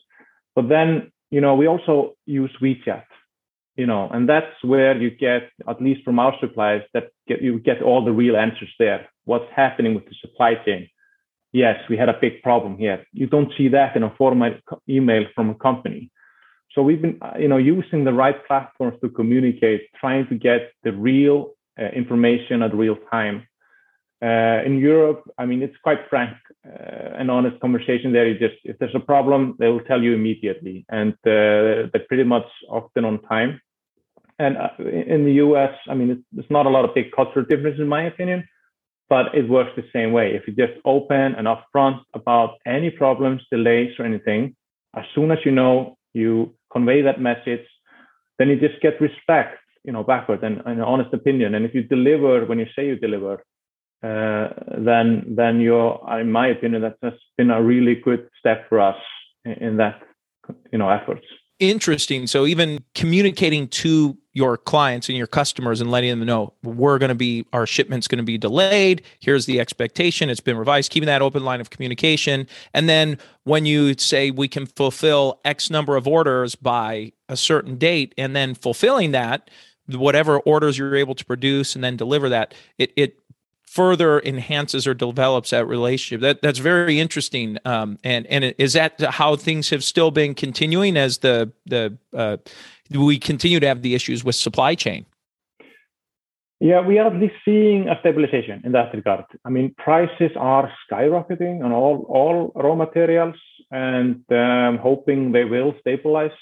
But 0.54 0.68
then 0.68 1.10
you 1.30 1.40
know 1.40 1.54
we 1.54 1.66
also 1.66 2.16
use 2.26 2.54
WeChat, 2.60 3.04
you 3.76 3.86
know, 3.86 4.10
and 4.10 4.28
that's 4.28 4.62
where 4.62 4.96
you 5.00 5.10
get 5.10 5.50
at 5.68 5.80
least 5.80 6.04
from 6.04 6.18
our 6.18 6.34
suppliers 6.40 6.82
that 6.92 7.04
get 7.26 7.40
you 7.40 7.58
get 7.58 7.82
all 7.82 8.04
the 8.04 8.12
real 8.12 8.36
answers 8.36 8.72
there. 8.78 9.08
What's 9.24 9.50
happening 9.54 9.94
with 9.94 10.04
the 10.04 10.14
supply 10.20 10.56
chain? 10.66 10.88
Yes, 11.52 11.76
we 11.88 11.96
had 11.96 12.08
a 12.08 12.18
big 12.20 12.42
problem 12.42 12.76
here. 12.76 13.04
You 13.12 13.26
don't 13.26 13.52
see 13.56 13.68
that 13.68 13.96
in 13.96 14.02
a 14.02 14.14
formal 14.16 14.54
email 14.88 15.24
from 15.34 15.50
a 15.50 15.54
company. 15.54 16.10
So 16.72 16.82
we've 16.82 17.02
been, 17.02 17.18
you 17.38 17.48
know, 17.48 17.56
using 17.56 18.04
the 18.04 18.12
right 18.12 18.46
platforms 18.46 18.96
to 19.02 19.08
communicate, 19.08 19.88
trying 20.00 20.28
to 20.28 20.36
get 20.36 20.72
the 20.84 20.92
real 20.92 21.38
uh, 21.46 21.50
information 21.78 22.62
at 22.62 22.74
real 22.74 22.96
time. 23.10 23.46
Uh, 24.22 24.60
in 24.66 24.78
Europe, 24.78 25.22
I 25.38 25.46
mean, 25.46 25.62
it's 25.62 25.76
quite 25.82 26.00
frank 26.10 26.36
uh, 26.66 27.16
and 27.18 27.30
honest 27.30 27.58
conversation 27.60 28.12
there. 28.12 28.26
You 28.26 28.38
just, 28.38 28.60
if 28.64 28.78
there's 28.78 28.94
a 28.94 29.00
problem, 29.00 29.56
they 29.58 29.68
will 29.68 29.80
tell 29.80 30.02
you 30.02 30.12
immediately, 30.14 30.84
and 30.90 31.14
they're 31.24 31.88
pretty 32.08 32.24
much 32.24 32.46
often 32.68 33.06
on 33.06 33.22
time. 33.22 33.60
And 34.38 34.56
in 34.78 35.24
the 35.24 35.34
US, 35.44 35.74
I 35.88 35.94
mean, 35.94 36.10
it's, 36.10 36.22
there's 36.32 36.50
not 36.50 36.66
a 36.66 36.70
lot 36.70 36.84
of 36.86 36.94
big 36.94 37.12
cultural 37.12 37.44
difference 37.44 37.78
in 37.78 37.88
my 37.88 38.04
opinion, 38.04 38.48
but 39.08 39.34
it 39.34 39.48
works 39.48 39.72
the 39.76 39.84
same 39.92 40.12
way. 40.12 40.34
If 40.34 40.46
you 40.46 40.54
just 40.54 40.80
open 40.84 41.34
and 41.34 41.46
upfront 41.46 42.00
about 42.14 42.58
any 42.66 42.90
problems, 42.90 43.42
delays, 43.50 43.92
or 43.98 44.06
anything, 44.06 44.54
as 44.96 45.04
soon 45.14 45.30
as 45.30 45.38
you 45.44 45.52
know, 45.52 45.98
you 46.14 46.54
convey 46.72 47.02
that 47.02 47.20
message, 47.20 47.66
then 48.38 48.48
you 48.48 48.58
just 48.58 48.80
get 48.80 49.00
respect 49.00 49.59
you 49.84 49.92
know 49.92 50.02
backward 50.02 50.42
and, 50.42 50.62
an 50.66 50.80
honest 50.80 51.12
opinion. 51.12 51.54
And 51.54 51.64
if 51.64 51.74
you 51.74 51.82
deliver 51.82 52.44
when 52.46 52.58
you 52.58 52.66
say 52.76 52.86
you 52.86 52.96
deliver 52.96 53.42
uh, 54.02 54.48
then 54.78 55.24
then 55.36 55.60
you're 55.60 56.00
in 56.18 56.32
my 56.32 56.48
opinion 56.48 56.82
that 56.82 56.96
has 57.02 57.12
been 57.36 57.50
a 57.50 57.62
really 57.62 57.94
good 57.94 58.28
step 58.38 58.66
for 58.68 58.80
us 58.80 58.96
in, 59.44 59.52
in 59.52 59.76
that 59.76 60.00
you 60.72 60.78
know 60.78 60.88
efforts. 60.88 61.26
Interesting. 61.58 62.26
So 62.26 62.46
even 62.46 62.82
communicating 62.94 63.68
to 63.68 64.16
your 64.32 64.56
clients 64.56 65.10
and 65.10 65.18
your 65.18 65.26
customers 65.26 65.82
and 65.82 65.90
letting 65.90 66.08
them 66.08 66.24
know 66.24 66.54
we're 66.62 66.96
going 66.96 67.10
to 67.10 67.14
be 67.14 67.44
our 67.52 67.66
shipment's 67.66 68.08
going 68.08 68.16
to 68.18 68.24
be 68.24 68.38
delayed 68.38 69.02
here's 69.18 69.44
the 69.44 69.58
expectation 69.58 70.30
it's 70.30 70.40
been 70.40 70.56
revised 70.56 70.90
keeping 70.92 71.08
that 71.08 71.20
open 71.20 71.44
line 71.44 71.60
of 71.60 71.68
communication. 71.68 72.46
And 72.72 72.88
then 72.88 73.18
when 73.44 73.66
you 73.66 73.92
say 73.98 74.30
we 74.30 74.48
can 74.48 74.64
fulfill 74.64 75.40
x 75.44 75.68
number 75.68 75.96
of 75.96 76.08
orders 76.08 76.54
by 76.54 77.12
a 77.28 77.36
certain 77.36 77.76
date 77.76 78.14
and 78.16 78.34
then 78.34 78.54
fulfilling 78.54 79.10
that 79.10 79.50
whatever 79.96 80.40
orders 80.40 80.78
you're 80.78 80.96
able 80.96 81.14
to 81.14 81.24
produce 81.24 81.74
and 81.74 81.84
then 81.84 81.96
deliver 81.96 82.28
that 82.28 82.54
it 82.78 82.92
it 82.96 83.18
further 83.64 84.20
enhances 84.20 84.84
or 84.86 84.94
develops 84.94 85.50
that 85.50 85.66
relationship. 85.66 86.20
That 86.20 86.42
that's 86.42 86.58
very 86.58 86.98
interesting 86.98 87.58
um, 87.64 87.98
and 88.02 88.26
and 88.26 88.54
is 88.58 88.72
that 88.72 89.00
how 89.00 89.36
things 89.36 89.70
have 89.70 89.84
still 89.84 90.10
been 90.10 90.34
continuing 90.34 90.96
as 90.96 91.18
the 91.18 91.52
the 91.66 91.96
uh, 92.12 92.38
we 92.90 93.18
continue 93.18 93.60
to 93.60 93.66
have 93.66 93.82
the 93.82 93.94
issues 93.94 94.24
with 94.24 94.34
supply 94.34 94.74
chain? 94.74 95.06
Yeah, 96.60 96.86
we 96.86 96.98
are 96.98 97.06
at 97.06 97.18
least 97.18 97.36
seeing 97.42 97.88
a 97.88 97.98
stabilization 98.00 98.60
in 98.64 98.72
that 98.72 98.92
regard. 98.92 99.24
I 99.46 99.48
mean, 99.48 99.74
prices 99.78 100.32
are 100.36 100.70
skyrocketing 100.84 101.64
on 101.64 101.72
all, 101.72 102.04
all 102.06 102.52
raw 102.54 102.74
materials, 102.74 103.36
and 103.70 104.22
um, 104.30 104.76
hoping 104.76 105.32
they 105.32 105.44
will 105.44 105.74
stabilize 105.80 106.36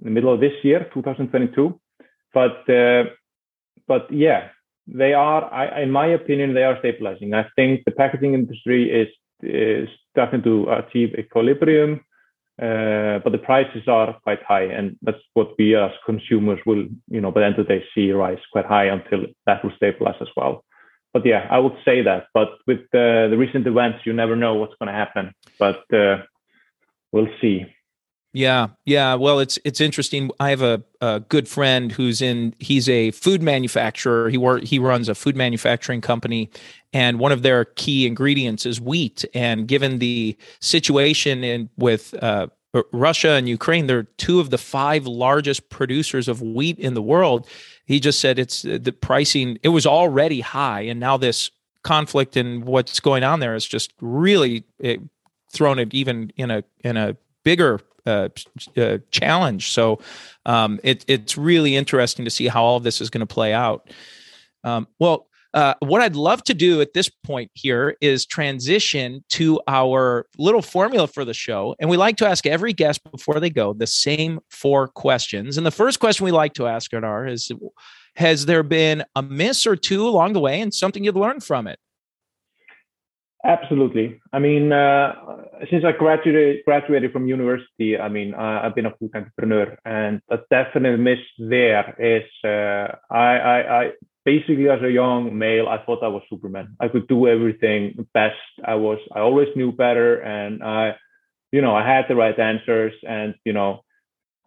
in 0.00 0.06
the 0.06 0.10
middle 0.10 0.34
of 0.34 0.40
this 0.40 0.54
year, 0.64 0.90
2022 0.92 1.78
but 2.32 2.68
uh, 2.68 3.04
but 3.86 4.12
yeah, 4.12 4.48
they 4.86 5.12
are. 5.12 5.52
I, 5.52 5.82
in 5.82 5.90
my 5.90 6.06
opinion, 6.06 6.54
they 6.54 6.64
are 6.64 6.78
stabilizing. 6.78 7.34
I 7.34 7.46
think 7.56 7.82
the 7.84 7.92
packaging 7.92 8.34
industry 8.34 8.90
is 8.90 9.08
is 9.42 9.88
starting 10.10 10.42
to 10.42 10.70
achieve 10.70 11.14
equilibrium, 11.18 12.00
uh, 12.60 13.18
but 13.24 13.32
the 13.32 13.42
prices 13.42 13.88
are 13.88 14.18
quite 14.22 14.42
high, 14.42 14.64
and 14.64 14.96
that's 15.02 15.22
what 15.34 15.54
we 15.58 15.74
as 15.74 15.92
consumers 16.04 16.60
will, 16.66 16.84
you 17.08 17.20
know, 17.20 17.30
by 17.30 17.40
the 17.40 17.46
end 17.46 17.58
of 17.58 17.66
the 17.66 17.74
day, 17.74 17.84
see 17.94 18.12
rise 18.12 18.38
quite 18.52 18.66
high 18.66 18.86
until 18.86 19.26
that 19.46 19.64
will 19.64 19.72
stabilize 19.76 20.20
as 20.20 20.28
well. 20.36 20.64
But 21.12 21.26
yeah, 21.26 21.46
I 21.50 21.58
would 21.58 21.76
say 21.84 22.02
that. 22.02 22.26
But 22.34 22.50
with 22.66 22.80
the, 22.92 23.28
the 23.30 23.36
recent 23.36 23.66
events, 23.66 24.00
you 24.04 24.12
never 24.12 24.36
know 24.36 24.54
what's 24.54 24.74
going 24.78 24.92
to 24.92 24.92
happen. 24.92 25.32
But 25.58 25.82
uh, 25.92 26.18
we'll 27.12 27.28
see. 27.40 27.66
Yeah, 28.32 28.68
yeah. 28.84 29.14
Well, 29.14 29.40
it's 29.40 29.58
it's 29.64 29.80
interesting. 29.80 30.30
I 30.38 30.50
have 30.50 30.62
a, 30.62 30.82
a 31.00 31.18
good 31.20 31.48
friend 31.48 31.90
who's 31.90 32.22
in. 32.22 32.54
He's 32.60 32.88
a 32.88 33.10
food 33.10 33.42
manufacturer. 33.42 34.30
He 34.30 34.38
work 34.38 34.62
he 34.62 34.78
runs 34.78 35.08
a 35.08 35.16
food 35.16 35.34
manufacturing 35.34 36.00
company, 36.00 36.48
and 36.92 37.18
one 37.18 37.32
of 37.32 37.42
their 37.42 37.64
key 37.64 38.06
ingredients 38.06 38.66
is 38.66 38.80
wheat. 38.80 39.24
And 39.34 39.66
given 39.66 39.98
the 39.98 40.36
situation 40.60 41.42
in 41.42 41.70
with 41.76 42.14
uh, 42.22 42.46
Russia 42.92 43.30
and 43.30 43.48
Ukraine, 43.48 43.88
they're 43.88 44.04
two 44.04 44.38
of 44.38 44.50
the 44.50 44.58
five 44.58 45.08
largest 45.08 45.68
producers 45.68 46.28
of 46.28 46.40
wheat 46.40 46.78
in 46.78 46.94
the 46.94 47.02
world. 47.02 47.48
He 47.84 47.98
just 47.98 48.20
said 48.20 48.38
it's 48.38 48.64
uh, 48.64 48.78
the 48.80 48.92
pricing. 48.92 49.58
It 49.64 49.70
was 49.70 49.86
already 49.86 50.40
high, 50.40 50.82
and 50.82 51.00
now 51.00 51.16
this 51.16 51.50
conflict 51.82 52.36
and 52.36 52.64
what's 52.64 53.00
going 53.00 53.24
on 53.24 53.40
there 53.40 53.56
is 53.56 53.66
just 53.66 53.92
really 54.00 54.62
it, 54.78 55.00
thrown 55.52 55.80
it 55.80 55.92
even 55.92 56.32
in 56.36 56.52
a 56.52 56.62
in 56.84 56.96
a 56.96 57.16
bigger 57.42 57.80
uh, 58.06 58.28
uh, 58.76 58.98
challenge. 59.10 59.72
So 59.72 60.00
um, 60.46 60.80
it, 60.82 61.04
it's 61.08 61.36
really 61.36 61.76
interesting 61.76 62.24
to 62.24 62.30
see 62.30 62.48
how 62.48 62.62
all 62.62 62.76
of 62.76 62.82
this 62.82 63.00
is 63.00 63.10
going 63.10 63.26
to 63.26 63.34
play 63.34 63.52
out. 63.52 63.90
Um, 64.64 64.86
well, 64.98 65.26
uh, 65.52 65.74
what 65.80 66.00
I'd 66.00 66.14
love 66.14 66.44
to 66.44 66.54
do 66.54 66.80
at 66.80 66.92
this 66.94 67.08
point 67.08 67.50
here 67.54 67.96
is 68.00 68.24
transition 68.24 69.24
to 69.30 69.60
our 69.66 70.26
little 70.38 70.62
formula 70.62 71.08
for 71.08 71.24
the 71.24 71.34
show. 71.34 71.74
And 71.80 71.90
we 71.90 71.96
like 71.96 72.16
to 72.18 72.28
ask 72.28 72.46
every 72.46 72.72
guest 72.72 73.00
before 73.10 73.40
they 73.40 73.50
go 73.50 73.72
the 73.72 73.86
same 73.86 74.40
four 74.48 74.86
questions. 74.86 75.56
And 75.56 75.66
the 75.66 75.72
first 75.72 75.98
question 75.98 76.24
we 76.24 76.30
like 76.30 76.54
to 76.54 76.66
ask 76.66 76.90
Arnar 76.92 77.28
is 77.28 77.50
Has 78.14 78.46
there 78.46 78.62
been 78.62 79.04
a 79.16 79.22
miss 79.22 79.66
or 79.66 79.74
two 79.74 80.06
along 80.06 80.34
the 80.34 80.40
way 80.40 80.60
and 80.60 80.72
something 80.72 81.02
you've 81.02 81.16
learned 81.16 81.42
from 81.42 81.66
it? 81.66 81.80
Absolutely. 83.44 84.20
I 84.34 84.38
mean, 84.38 84.70
uh, 84.70 85.12
since 85.70 85.82
I 85.84 85.92
graduated 85.92 86.62
graduated 86.66 87.10
from 87.12 87.26
university, 87.26 87.98
I 87.98 88.08
mean, 88.08 88.34
uh, 88.34 88.60
I've 88.62 88.74
been 88.74 88.84
a 88.84 88.94
food 88.96 89.12
entrepreneur, 89.14 89.78
and 89.86 90.20
a 90.30 90.38
definite 90.50 90.98
miss 90.98 91.20
there 91.38 91.94
is 91.98 92.24
uh, 92.44 92.96
I, 93.10 93.38
I, 93.38 93.80
I 93.80 93.90
basically 94.26 94.68
as 94.68 94.82
a 94.82 94.90
young 94.90 95.38
male, 95.38 95.68
I 95.68 95.78
thought 95.84 96.02
I 96.02 96.08
was 96.08 96.22
Superman. 96.28 96.76
I 96.80 96.88
could 96.88 97.08
do 97.08 97.28
everything 97.28 98.06
best. 98.12 98.36
I 98.62 98.74
was 98.74 98.98
I 99.14 99.20
always 99.20 99.48
knew 99.56 99.72
better, 99.72 100.20
and 100.20 100.62
I, 100.62 100.96
you 101.50 101.62
know, 101.62 101.74
I 101.74 101.86
had 101.86 102.04
the 102.08 102.16
right 102.16 102.38
answers, 102.38 102.92
and 103.08 103.34
you 103.44 103.54
know, 103.54 103.84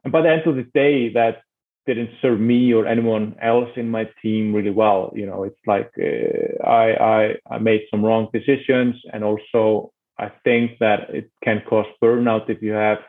and 0.03 0.13
by 0.13 0.21
the 0.21 0.29
end 0.29 0.45
of 0.45 0.56
the 0.56 0.69
day, 0.71 1.13
that 1.13 1.41
didn't 1.86 2.12
serve 2.22 2.39
me 2.39 2.74
or 2.74 2.88
anyone 2.88 3.36
else 3.41 3.69
in 3.76 3.89
my 3.89 4.08
team 4.22 4.54
really 4.54 4.69
well. 4.69 5.12
You 5.15 5.26
know, 5.26 5.43
it's 5.43 5.60
like 5.67 5.91
uh, 6.00 6.63
I, 6.65 6.93
I 6.93 7.56
I 7.56 7.58
made 7.60 7.82
some 7.91 8.04
wrong 8.04 8.30
decisions, 8.34 8.96
and 9.12 9.24
also 9.24 9.91
I 10.17 10.32
think 10.43 10.80
that 10.80 11.10
it 11.10 11.30
can 11.43 11.62
cause 11.69 11.86
burnout 12.02 12.50
if 12.50 12.62
you 12.62 12.72
have 12.72 13.00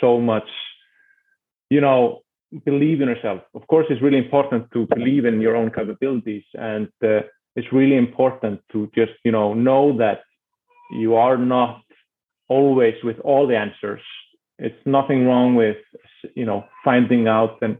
so 0.00 0.20
much, 0.20 0.48
you 1.70 1.80
know, 1.80 2.22
believe 2.64 3.00
in 3.00 3.08
yourself. 3.08 3.42
Of 3.54 3.66
course, 3.66 3.86
it's 3.90 4.02
really 4.02 4.18
important 4.18 4.70
to 4.72 4.86
believe 4.86 5.24
in 5.24 5.40
your 5.40 5.56
own 5.56 5.70
capabilities, 5.70 6.44
and 6.54 6.88
uh, 7.02 7.20
it's 7.56 7.72
really 7.72 7.96
important 7.96 8.60
to 8.72 8.90
just 8.94 9.12
you 9.24 9.32
know 9.32 9.54
know 9.54 9.96
that 9.98 10.22
you 10.90 11.14
are 11.14 11.38
not 11.38 11.82
always 12.48 12.94
with 13.02 13.18
all 13.20 13.46
the 13.46 13.56
answers. 13.56 14.02
It's 14.58 14.86
nothing 14.86 15.26
wrong 15.26 15.54
with 15.54 15.76
you 16.34 16.46
know 16.46 16.64
finding 16.84 17.28
out 17.28 17.58
and 17.62 17.78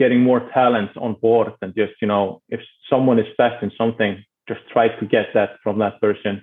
getting 0.00 0.20
more 0.20 0.40
talent 0.52 0.90
on 0.96 1.12
board 1.26 1.52
and 1.62 1.74
just 1.76 1.92
you 2.02 2.08
know 2.08 2.42
if 2.48 2.60
someone 2.88 3.18
is 3.20 3.36
best 3.38 3.62
in 3.62 3.70
something, 3.78 4.12
just 4.48 4.62
try 4.72 4.88
to 4.88 5.06
get 5.06 5.26
that 5.34 5.50
from 5.62 5.78
that 5.78 6.00
person. 6.00 6.42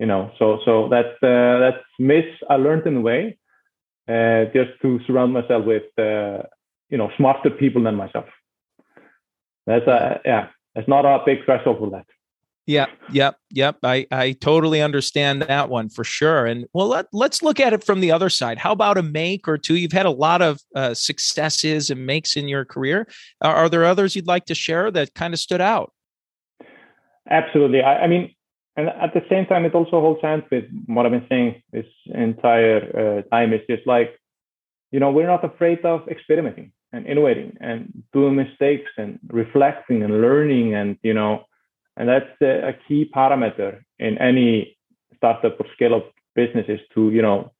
You 0.00 0.06
know, 0.06 0.30
so 0.38 0.58
so 0.66 0.88
that's 0.90 1.16
uh, 1.22 1.58
that's 1.64 1.84
miss 1.98 2.26
I 2.50 2.56
learned 2.56 2.86
in 2.86 2.96
a 2.98 3.00
way, 3.00 3.38
uh, 4.14 4.44
just 4.56 4.72
to 4.82 5.00
surround 5.06 5.32
myself 5.32 5.64
with 5.64 5.88
uh, 5.98 6.42
you 6.90 6.98
know 6.98 7.10
smarter 7.16 7.50
people 7.50 7.82
than 7.82 7.94
myself. 7.94 8.26
That's 9.66 9.86
a 9.86 10.20
yeah, 10.24 10.48
it's 10.74 10.88
not 10.88 11.04
a 11.04 11.24
big 11.24 11.44
threshold 11.44 11.78
for 11.78 11.90
that. 11.90 12.06
Yep, 12.68 12.90
yep, 13.12 13.36
yep. 13.50 13.78
I, 13.82 14.06
I 14.12 14.32
totally 14.32 14.82
understand 14.82 15.40
that 15.40 15.70
one 15.70 15.88
for 15.88 16.04
sure. 16.04 16.44
And 16.44 16.66
well, 16.74 16.88
let, 16.88 17.06
let's 17.14 17.42
look 17.42 17.60
at 17.60 17.72
it 17.72 17.82
from 17.82 18.00
the 18.00 18.12
other 18.12 18.28
side. 18.28 18.58
How 18.58 18.72
about 18.72 18.98
a 18.98 19.02
make 19.02 19.48
or 19.48 19.56
two? 19.56 19.76
You've 19.76 19.92
had 19.92 20.04
a 20.04 20.10
lot 20.10 20.42
of 20.42 20.60
uh, 20.74 20.92
successes 20.92 21.88
and 21.88 22.04
makes 22.04 22.36
in 22.36 22.46
your 22.46 22.66
career. 22.66 23.08
Are, 23.40 23.54
are, 23.54 23.68
there 23.70 23.86
others 23.86 24.14
you'd 24.14 24.26
like 24.26 24.44
to 24.46 24.54
share 24.54 24.90
that 24.90 25.14
kind 25.14 25.32
of 25.32 25.40
stood 25.40 25.62
out? 25.62 25.94
Absolutely. 27.30 27.80
I, 27.80 28.00
I, 28.00 28.06
mean, 28.06 28.34
and 28.76 28.90
at 28.90 29.14
the 29.14 29.24
same 29.30 29.46
time, 29.46 29.64
it 29.64 29.74
also 29.74 30.02
holds 30.02 30.20
hands 30.20 30.44
with 30.52 30.64
what 30.88 31.06
I've 31.06 31.12
been 31.12 31.26
saying 31.30 31.62
this 31.72 31.86
entire 32.14 33.22
uh, 33.24 33.34
time. 33.34 33.54
It's 33.54 33.66
just 33.66 33.86
like, 33.86 34.14
you 34.90 35.00
know, 35.00 35.10
we're 35.10 35.26
not 35.26 35.42
afraid 35.42 35.82
of 35.86 36.06
experimenting 36.08 36.72
and 36.92 37.06
innovating 37.06 37.56
and 37.62 38.02
doing 38.12 38.36
mistakes 38.36 38.90
and 38.98 39.18
reflecting 39.28 40.02
and 40.02 40.20
learning 40.20 40.74
and, 40.74 40.98
you 41.02 41.14
know, 41.14 41.46
and 41.98 42.08
that's 42.08 42.40
a 42.40 42.74
key 42.86 43.10
parameter 43.14 43.80
in 43.98 44.16
any 44.18 44.76
startup 45.16 45.58
or 45.60 45.66
scale 45.74 45.96
up 45.96 46.12
business 46.36 46.66
is 46.68 46.80
to, 46.94 47.10
you 47.10 47.20
know, 47.20 47.52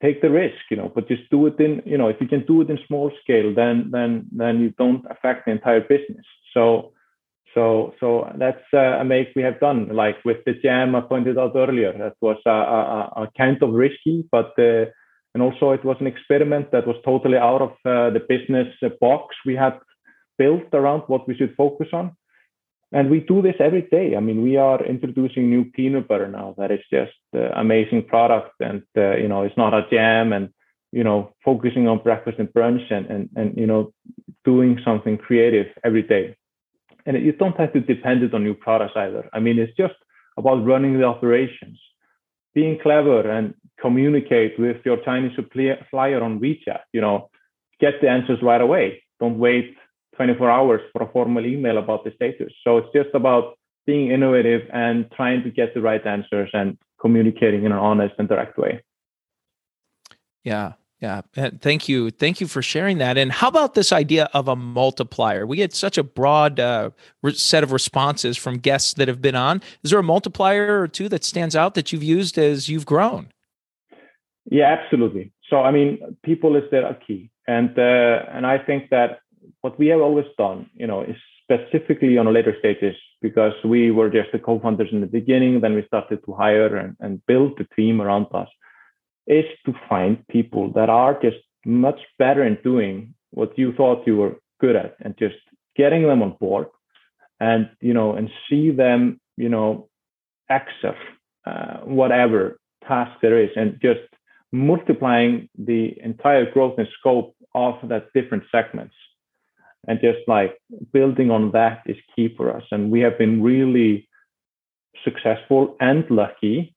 take 0.00 0.22
the 0.22 0.30
risk, 0.30 0.62
you 0.70 0.76
know, 0.76 0.90
but 0.94 1.08
just 1.08 1.28
do 1.30 1.46
it 1.46 1.58
in, 1.58 1.82
you 1.84 1.98
know, 1.98 2.08
if 2.08 2.20
you 2.20 2.28
can 2.28 2.46
do 2.46 2.62
it 2.62 2.70
in 2.70 2.78
small 2.86 3.10
scale, 3.22 3.52
then 3.54 3.90
then 3.90 4.28
then 4.30 4.60
you 4.60 4.70
don't 4.78 5.04
affect 5.10 5.44
the 5.44 5.50
entire 5.50 5.80
business. 5.80 6.26
So 6.54 6.92
so 7.54 7.94
so 7.98 8.32
that's 8.38 8.66
uh, 8.72 9.00
a 9.02 9.04
make 9.04 9.28
we 9.34 9.42
have 9.42 9.58
done, 9.58 9.88
like 9.88 10.18
with 10.24 10.44
the 10.46 10.54
jam 10.62 10.94
I 10.94 11.00
pointed 11.00 11.38
out 11.38 11.56
earlier. 11.56 11.92
That 11.92 12.14
was 12.20 12.38
a, 12.46 12.50
a, 12.50 13.22
a 13.22 13.28
kind 13.36 13.60
of 13.62 13.72
risky, 13.72 14.28
but 14.30 14.52
uh, 14.58 14.84
and 15.34 15.42
also 15.42 15.72
it 15.72 15.84
was 15.84 15.96
an 16.00 16.06
experiment 16.06 16.70
that 16.70 16.86
was 16.86 16.96
totally 17.04 17.36
out 17.36 17.62
of 17.62 17.72
uh, 17.84 18.10
the 18.10 18.22
business 18.28 18.68
box 19.00 19.34
we 19.44 19.56
had 19.56 19.76
built 20.38 20.68
around 20.72 21.02
what 21.08 21.26
we 21.26 21.36
should 21.36 21.54
focus 21.56 21.88
on 21.92 22.12
and 22.92 23.10
we 23.10 23.20
do 23.20 23.42
this 23.42 23.56
every 23.60 23.82
day. 23.82 24.16
I 24.16 24.20
mean, 24.20 24.42
we 24.42 24.56
are 24.56 24.82
introducing 24.84 25.50
new 25.50 25.64
peanut 25.64 26.08
butter 26.08 26.28
now 26.28 26.54
that 26.58 26.70
is 26.70 26.80
just 26.90 27.12
uh, 27.36 27.50
amazing 27.54 28.04
product, 28.04 28.52
and 28.60 28.82
uh, 28.96 29.16
you 29.16 29.28
know, 29.28 29.42
it's 29.42 29.56
not 29.56 29.74
a 29.74 29.86
jam, 29.90 30.32
and 30.32 30.48
you 30.92 31.04
know, 31.04 31.34
focusing 31.44 31.86
on 31.86 32.02
breakfast 32.02 32.38
and 32.38 32.48
brunch, 32.48 32.90
and 32.90 33.06
and 33.06 33.28
and 33.36 33.56
you 33.56 33.66
know, 33.66 33.92
doing 34.44 34.80
something 34.84 35.18
creative 35.18 35.66
every 35.84 36.02
day. 36.02 36.36
And 37.04 37.22
you 37.24 37.32
don't 37.32 37.58
have 37.58 37.72
to 37.74 37.80
depend 37.80 38.22
it 38.22 38.34
on 38.34 38.44
new 38.44 38.54
products 38.54 38.94
either. 38.96 39.28
I 39.32 39.40
mean, 39.40 39.58
it's 39.58 39.76
just 39.76 39.94
about 40.36 40.64
running 40.64 40.98
the 40.98 41.04
operations, 41.04 41.78
being 42.54 42.78
clever, 42.82 43.30
and 43.30 43.54
communicate 43.80 44.58
with 44.58 44.78
your 44.84 44.98
Chinese 45.04 45.36
supplier 45.36 46.22
on 46.22 46.40
WeChat. 46.40 46.80
You 46.92 47.02
know, 47.02 47.28
get 47.80 48.00
the 48.00 48.08
answers 48.08 48.42
right 48.42 48.60
away. 48.60 49.02
Don't 49.20 49.38
wait 49.38 49.76
24 50.18 50.50
hours 50.50 50.80
for 50.92 51.02
a 51.02 51.08
formal 51.12 51.46
email 51.46 51.78
about 51.78 52.04
the 52.04 52.12
status. 52.16 52.52
So 52.64 52.78
it's 52.78 52.92
just 52.92 53.14
about 53.14 53.56
being 53.86 54.10
innovative 54.10 54.68
and 54.72 55.10
trying 55.12 55.42
to 55.44 55.50
get 55.50 55.72
the 55.72 55.80
right 55.80 56.04
answers 56.06 56.50
and 56.52 56.76
communicating 57.00 57.64
in 57.64 57.72
an 57.72 57.78
honest 57.78 58.14
and 58.18 58.28
direct 58.28 58.58
way. 58.58 58.82
Yeah. 60.44 60.72
Yeah. 61.00 61.20
Thank 61.60 61.88
you. 61.88 62.10
Thank 62.10 62.40
you 62.40 62.48
for 62.48 62.60
sharing 62.60 62.98
that. 62.98 63.16
And 63.16 63.30
how 63.30 63.46
about 63.46 63.74
this 63.74 63.92
idea 63.92 64.28
of 64.34 64.48
a 64.48 64.56
multiplier? 64.56 65.46
We 65.46 65.56
get 65.56 65.72
such 65.72 65.96
a 65.96 66.02
broad 66.02 66.58
uh, 66.58 66.90
set 67.32 67.62
of 67.62 67.70
responses 67.70 68.36
from 68.36 68.58
guests 68.58 68.94
that 68.94 69.06
have 69.06 69.22
been 69.22 69.36
on. 69.36 69.62
Is 69.84 69.92
there 69.92 70.00
a 70.00 70.02
multiplier 70.02 70.80
or 70.80 70.88
two 70.88 71.08
that 71.10 71.22
stands 71.22 71.54
out 71.54 71.74
that 71.74 71.92
you've 71.92 72.02
used 72.02 72.36
as 72.36 72.68
you've 72.68 72.84
grown? 72.84 73.28
Yeah, 74.50 74.76
absolutely. 74.76 75.30
So, 75.48 75.60
I 75.60 75.70
mean, 75.70 76.16
people 76.24 76.56
is 76.56 76.64
there 76.72 76.84
a 76.84 76.94
key. 76.94 77.30
And, 77.46 77.78
uh, 77.78 78.24
and 78.32 78.44
I 78.44 78.58
think 78.58 78.90
that 78.90 79.20
what 79.60 79.78
we 79.78 79.88
have 79.88 80.00
always 80.00 80.26
done, 80.36 80.70
you 80.74 80.86
know, 80.86 81.02
is 81.02 81.16
specifically 81.42 82.18
on 82.18 82.26
the 82.26 82.32
later 82.32 82.54
stages 82.58 82.96
because 83.22 83.52
we 83.64 83.90
were 83.90 84.10
just 84.10 84.30
the 84.32 84.38
co-founders 84.38 84.90
in 84.92 85.00
the 85.00 85.06
beginning, 85.06 85.60
then 85.60 85.74
we 85.74 85.84
started 85.86 86.20
to 86.24 86.34
hire 86.34 86.76
and, 86.76 86.96
and 87.00 87.24
build 87.26 87.58
the 87.58 87.66
team 87.76 88.00
around 88.00 88.26
us, 88.32 88.48
is 89.26 89.46
to 89.66 89.74
find 89.88 90.26
people 90.28 90.72
that 90.72 90.88
are 90.88 91.18
just 91.20 91.38
much 91.64 92.00
better 92.18 92.44
in 92.44 92.58
doing 92.62 93.14
what 93.30 93.58
you 93.58 93.72
thought 93.72 94.06
you 94.06 94.16
were 94.16 94.36
good 94.60 94.76
at 94.76 94.96
and 95.00 95.16
just 95.18 95.36
getting 95.76 96.02
them 96.02 96.22
on 96.22 96.36
board 96.40 96.66
and 97.40 97.70
you 97.80 97.94
know 97.94 98.14
and 98.14 98.30
see 98.48 98.70
them 98.70 99.20
you 99.36 99.48
know 99.48 99.88
excel 100.50 100.94
uh, 101.46 101.78
whatever 101.84 102.58
task 102.86 103.12
there 103.22 103.40
is 103.40 103.50
and 103.56 103.78
just 103.80 104.00
multiplying 104.50 105.48
the 105.58 105.94
entire 106.02 106.50
growth 106.50 106.78
and 106.78 106.88
scope 106.98 107.34
of 107.54 107.74
that 107.88 108.12
different 108.14 108.42
segments 108.50 108.94
and 109.86 110.00
just 110.00 110.18
like 110.26 110.58
building 110.92 111.30
on 111.30 111.52
that 111.52 111.82
is 111.86 111.96
key 112.14 112.34
for 112.36 112.54
us. 112.54 112.64
And 112.70 112.90
we 112.90 113.00
have 113.00 113.18
been 113.18 113.42
really 113.42 114.08
successful 115.04 115.76
and 115.80 116.04
lucky 116.10 116.74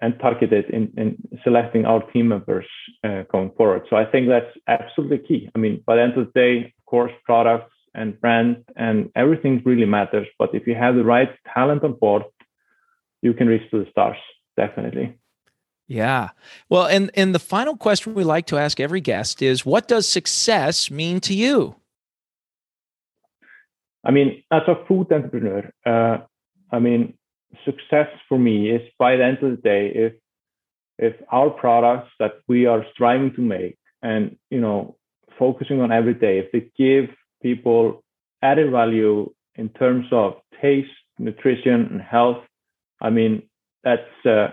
and 0.00 0.18
targeted 0.18 0.66
in, 0.70 0.92
in 0.96 1.16
selecting 1.44 1.86
our 1.86 2.02
team 2.10 2.28
members 2.28 2.66
uh, 3.04 3.22
going 3.30 3.50
forward. 3.56 3.82
So 3.88 3.96
i 3.96 4.04
think 4.04 4.28
that's 4.28 4.54
absolutely 4.66 5.18
key. 5.18 5.50
I 5.54 5.58
mean 5.58 5.82
by 5.86 5.96
the 5.96 6.02
end 6.02 6.18
of 6.18 6.26
the 6.26 6.40
day 6.40 6.74
of 6.78 6.84
course 6.86 7.12
products 7.24 7.72
and 7.94 8.20
brand 8.20 8.64
and 8.76 9.10
everything 9.14 9.62
really 9.64 9.86
matters. 9.86 10.26
But 10.38 10.54
if 10.54 10.66
you 10.66 10.74
have 10.74 10.96
the 10.96 11.04
right 11.04 11.30
talent 11.54 11.84
on 11.84 11.92
board 11.92 12.24
you 13.22 13.32
can 13.32 13.46
reach 13.46 13.70
to 13.70 13.78
the 13.82 13.90
stars 13.90 14.18
definitely. 14.56 15.16
Yeah. 15.86 16.30
Well, 16.68 16.86
and 16.86 17.10
and 17.14 17.34
the 17.34 17.38
final 17.38 17.76
question 17.76 18.14
we 18.14 18.24
like 18.24 18.46
to 18.46 18.58
ask 18.58 18.80
every 18.80 19.00
guest 19.00 19.42
is 19.42 19.66
what 19.66 19.86
does 19.86 20.08
success 20.08 20.90
mean 20.90 21.20
to 21.20 21.34
you? 21.34 21.76
I 24.04 24.10
mean, 24.10 24.42
as 24.50 24.62
a 24.68 24.84
food 24.86 25.10
entrepreneur, 25.10 25.70
uh, 25.86 26.18
I 26.70 26.78
mean, 26.78 27.14
success 27.64 28.08
for 28.28 28.38
me 28.38 28.70
is 28.70 28.82
by 28.98 29.16
the 29.16 29.24
end 29.24 29.38
of 29.42 29.50
the 29.50 29.62
day, 29.62 29.92
if 29.94 30.12
if 30.98 31.14
our 31.32 31.50
products 31.50 32.10
that 32.20 32.34
we 32.46 32.66
are 32.66 32.84
striving 32.92 33.34
to 33.34 33.40
make 33.40 33.76
and 34.02 34.36
you 34.50 34.60
know 34.60 34.96
focusing 35.38 35.80
on 35.80 35.90
every 35.92 36.14
day, 36.14 36.38
if 36.38 36.52
they 36.52 36.70
give 36.76 37.14
people 37.42 38.04
added 38.42 38.70
value 38.70 39.32
in 39.56 39.68
terms 39.70 40.06
of 40.12 40.34
taste, 40.60 40.90
nutrition, 41.18 41.88
and 41.90 42.00
health, 42.00 42.44
I 43.00 43.10
mean, 43.10 43.42
that's 43.82 44.26
uh, 44.26 44.48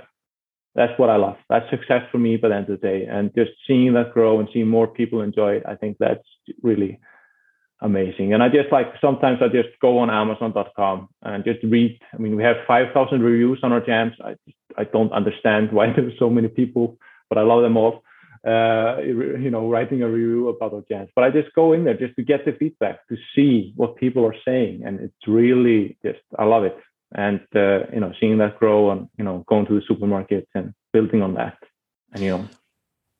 that's 0.75 0.97
what 0.97 1.09
I 1.09 1.17
love. 1.17 1.37
That's 1.49 1.69
success 1.69 2.03
for 2.11 2.17
me 2.17 2.37
by 2.37 2.49
the 2.49 2.55
end 2.55 2.69
of 2.69 2.79
the 2.79 2.87
day, 2.87 3.05
and 3.05 3.33
just 3.35 3.51
seeing 3.67 3.93
that 3.93 4.13
grow 4.13 4.39
and 4.39 4.47
seeing 4.53 4.67
more 4.67 4.87
people 4.87 5.21
enjoy 5.21 5.55
it, 5.55 5.63
I 5.67 5.75
think 5.75 5.97
that's 5.99 6.27
really 6.61 6.99
amazing. 7.81 8.33
And 8.33 8.41
I 8.43 8.49
just 8.49 8.71
like 8.71 8.87
sometimes 9.01 9.39
I 9.41 9.47
just 9.47 9.69
go 9.81 9.99
on 9.99 10.09
Amazon.com 10.09 11.09
and 11.23 11.43
just 11.43 11.59
read. 11.63 11.99
I 12.13 12.17
mean, 12.17 12.35
we 12.35 12.43
have 12.43 12.57
5,000 12.67 13.21
reviews 13.21 13.59
on 13.63 13.71
our 13.71 13.81
jams. 13.81 14.13
I 14.23 14.35
I 14.77 14.85
don't 14.85 15.11
understand 15.11 15.71
why 15.75 15.91
there's 15.93 16.17
so 16.19 16.29
many 16.29 16.47
people, 16.47 16.97
but 17.29 17.37
I 17.37 17.41
love 17.41 17.63
them 17.63 17.77
all. 17.77 18.03
Uh, 18.43 18.97
you 19.03 19.51
know, 19.51 19.69
writing 19.69 20.01
a 20.01 20.09
review 20.09 20.49
about 20.49 20.73
our 20.73 20.83
jams. 20.89 21.09
But 21.15 21.25
I 21.25 21.29
just 21.29 21.53
go 21.53 21.73
in 21.73 21.83
there 21.83 21.95
just 21.95 22.15
to 22.15 22.23
get 22.23 22.43
the 22.43 22.53
feedback, 22.53 23.07
to 23.09 23.15
see 23.35 23.71
what 23.75 23.97
people 23.97 24.25
are 24.25 24.35
saying, 24.43 24.81
and 24.83 24.99
it's 24.99 25.27
really 25.27 25.95
just 26.03 26.21
I 26.39 26.45
love 26.45 26.63
it. 26.63 26.77
And 27.13 27.41
uh, 27.55 27.85
you 27.93 27.99
know, 27.99 28.13
seeing 28.19 28.39
that 28.39 28.57
grow 28.57 28.89
and 28.91 29.09
you 29.17 29.23
know, 29.23 29.43
going 29.47 29.67
to 29.67 29.75
the 29.75 29.85
supermarket 29.87 30.47
and 30.55 30.73
building 30.91 31.21
on 31.21 31.35
that, 31.35 31.57
and 32.13 32.23
you 32.23 32.31
know, 32.31 32.49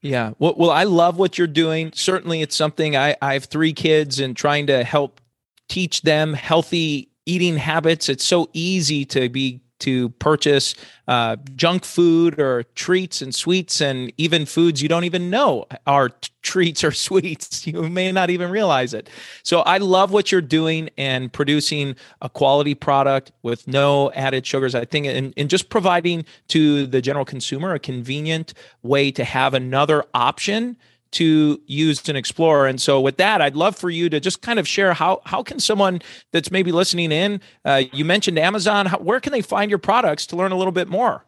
yeah. 0.02 0.32
Well, 0.40 0.56
well, 0.58 0.72
I 0.72 0.84
love 0.84 1.18
what 1.18 1.38
you're 1.38 1.48
doing. 1.48 1.92
Certainly, 1.94 2.42
it's 2.42 2.56
something 2.56 2.96
I, 2.96 3.16
I 3.22 3.34
have 3.34 3.46
three 3.46 3.74
kids 3.74 4.20
and 4.20 4.36
trying 4.36 4.68
to 4.68 4.84
help 4.84 5.22
teach 5.70 6.02
them 6.02 6.34
healthy 6.34 7.10
eating 7.26 7.58
habits. 7.58 8.10
It's 8.10 8.26
so 8.26 8.50
easy 8.54 9.06
to 9.06 9.30
be 9.30 9.62
to 9.82 10.10
purchase 10.10 10.76
uh, 11.08 11.36
junk 11.56 11.84
food 11.84 12.40
or 12.40 12.64
treats 12.76 13.22
and 13.22 13.36
sweets 13.36 13.82
and 13.82 14.14
even 14.18 14.46
foods 14.46 14.82
you 14.82 14.88
don't 14.88 15.04
even 15.04 15.30
know 15.30 15.66
are 15.86 16.10
t- 16.10 16.30
treats 16.42 16.84
or 16.84 16.92
sweets. 17.08 17.68
You 17.68 17.90
may 17.90 18.12
not 18.12 18.30
even 18.30 18.50
realize 18.50 18.94
it. 18.94 19.10
So 19.44 19.62
I 19.62 19.78
love 19.78 20.12
what 20.12 20.32
you're 20.32 20.42
doing 20.42 20.90
and 20.98 21.32
producing 21.32 21.96
a 22.22 22.30
quality 22.30 22.76
product 22.76 23.32
with 23.44 23.68
no 23.68 24.12
added 24.14 24.46
sugars. 24.46 24.74
I 24.74 24.86
think, 24.86 25.08
and, 25.08 25.34
and 25.36 25.50
just 25.50 25.70
providing 25.70 26.26
to 26.50 26.88
the 26.88 27.02
general 27.02 27.26
consumer 27.26 27.74
a 27.74 27.80
convenient 27.80 28.54
way 28.84 29.12
to 29.12 29.24
have 29.24 29.54
another 29.54 30.06
option 30.14 30.78
to 31.12 31.62
use 31.66 32.08
and 32.08 32.18
explore. 32.18 32.68
And 32.68 32.82
so, 32.82 33.00
with 33.00 33.18
that, 33.18 33.42
I'd 33.42 33.56
love 33.56 33.76
for 33.76 33.90
you 33.90 34.10
to 34.10 34.20
just 34.20 34.42
kind 34.42 34.60
of 34.60 34.68
share 34.68 34.94
how 34.94 35.22
how 35.26 35.44
can 35.44 35.60
someone 35.60 36.02
that's 36.32 36.52
maybe 36.52 36.72
listening 36.72 37.12
in. 37.12 37.42
Uh, 37.66 37.84
you 37.94 38.06
mentioned 38.06 38.40
Amazon. 38.40 38.86
How, 38.86 38.98
where 39.00 39.20
can 39.20 39.32
they 39.32 39.42
find 39.42 39.70
your 39.70 39.80
products 39.80 40.26
to 40.28 40.36
learn 40.36 40.52
a 40.52 40.58
little 40.58 40.72
bit 40.72 40.88
more? 40.88 41.26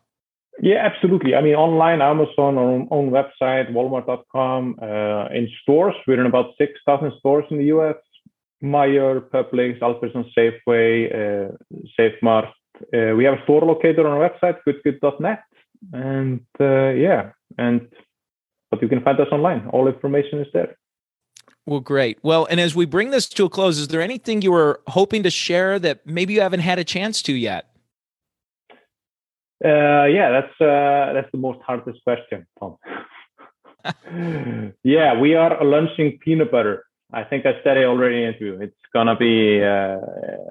Yeah, 0.61 0.85
absolutely. 0.85 1.33
I 1.35 1.41
mean, 1.41 1.55
online, 1.55 2.01
Amazon, 2.01 2.57
our 2.57 2.87
own 2.91 3.09
website, 3.09 3.71
Walmart.com. 3.71 4.77
Uh, 4.81 5.25
in 5.33 5.49
stores, 5.63 5.95
we're 6.07 6.19
in 6.19 6.27
about 6.27 6.53
six 6.57 6.73
thousand 6.85 7.13
stores 7.19 7.45
in 7.49 7.57
the 7.57 7.65
U.S. 7.65 7.95
Meijer, 8.63 9.21
Publix, 9.29 9.79
Albertsons, 9.79 10.31
Safeway, 10.37 11.13
uh, 11.13 11.51
SafeMart. 11.99 12.49
Uh, 12.93 13.15
we 13.15 13.23
have 13.23 13.39
a 13.39 13.43
store 13.43 13.61
locator 13.61 14.07
on 14.07 14.17
our 14.17 14.29
website, 14.29 14.57
goodgood.net, 14.65 15.43
and 15.91 16.41
uh, 16.59 16.89
yeah, 16.89 17.31
and 17.57 17.87
but 18.73 18.81
you 18.81 18.87
can 18.87 19.03
find 19.03 19.19
us 19.19 19.27
online. 19.31 19.67
All 19.71 19.87
information 19.87 20.39
is 20.39 20.47
there. 20.51 20.75
Well, 21.67 21.79
great. 21.79 22.17
Well, 22.23 22.47
and 22.49 22.59
as 22.59 22.73
we 22.75 22.85
bring 22.85 23.11
this 23.11 23.29
to 23.29 23.45
a 23.45 23.49
close, 23.49 23.77
is 23.77 23.89
there 23.89 24.01
anything 24.01 24.41
you 24.41 24.51
were 24.51 24.81
hoping 24.87 25.21
to 25.23 25.29
share 25.29 25.77
that 25.77 26.07
maybe 26.07 26.33
you 26.33 26.41
haven't 26.41 26.61
had 26.61 26.79
a 26.79 26.83
chance 26.83 27.21
to 27.23 27.33
yet? 27.33 27.69
Uh, 29.63 30.05
yeah, 30.17 30.29
that's 30.31 30.55
uh, 30.59 31.13
that's 31.13 31.29
the 31.31 31.37
most 31.37 31.59
hardest 31.61 32.03
question, 32.03 32.47
Tom. 32.59 32.77
yeah, 34.83 35.17
we 35.19 35.35
are 35.35 35.63
launching 35.63 36.17
peanut 36.17 36.51
butter. 36.51 36.83
I 37.13 37.23
think 37.23 37.45
I 37.45 37.53
said 37.63 37.77
it 37.77 37.85
already 37.85 38.23
in 38.23 38.33
interview. 38.33 38.59
It's 38.59 38.85
gonna 38.91 39.15
be 39.15 39.63
uh, 39.63 39.99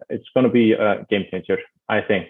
it's 0.09 0.29
gonna 0.35 0.49
be 0.49 0.73
a 0.73 1.05
game 1.11 1.25
changer. 1.31 1.59
I 1.89 2.01
think. 2.03 2.29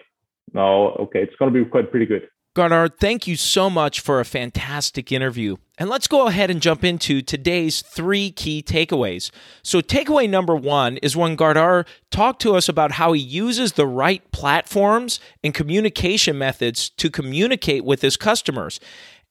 No, 0.53 0.89
okay, 1.03 1.21
it's 1.21 1.35
gonna 1.37 1.51
be 1.51 1.63
quite 1.63 1.91
pretty 1.91 2.07
good. 2.07 2.27
Gardar, 2.55 2.95
thank 2.99 3.25
you 3.25 3.35
so 3.35 3.67
much 3.67 3.99
for 3.99 4.19
a 4.19 4.25
fantastic 4.25 5.11
interview. 5.11 5.57
And 5.79 5.89
let's 5.89 6.07
go 6.07 6.27
ahead 6.27 6.51
and 6.51 6.61
jump 6.61 6.83
into 6.83 7.23
today's 7.23 7.81
three 7.81 8.29
key 8.29 8.61
takeaways. 8.61 9.31
So, 9.63 9.81
takeaway 9.81 10.29
number 10.29 10.55
one 10.55 10.97
is 10.97 11.17
when 11.17 11.35
Gardar 11.35 11.87
talked 12.11 12.43
to 12.43 12.55
us 12.55 12.69
about 12.69 12.91
how 12.91 13.13
he 13.13 13.21
uses 13.21 13.73
the 13.73 13.87
right 13.87 14.29
platforms 14.31 15.19
and 15.43 15.51
communication 15.51 16.37
methods 16.37 16.89
to 16.91 17.09
communicate 17.09 17.85
with 17.85 18.03
his 18.03 18.17
customers. 18.17 18.79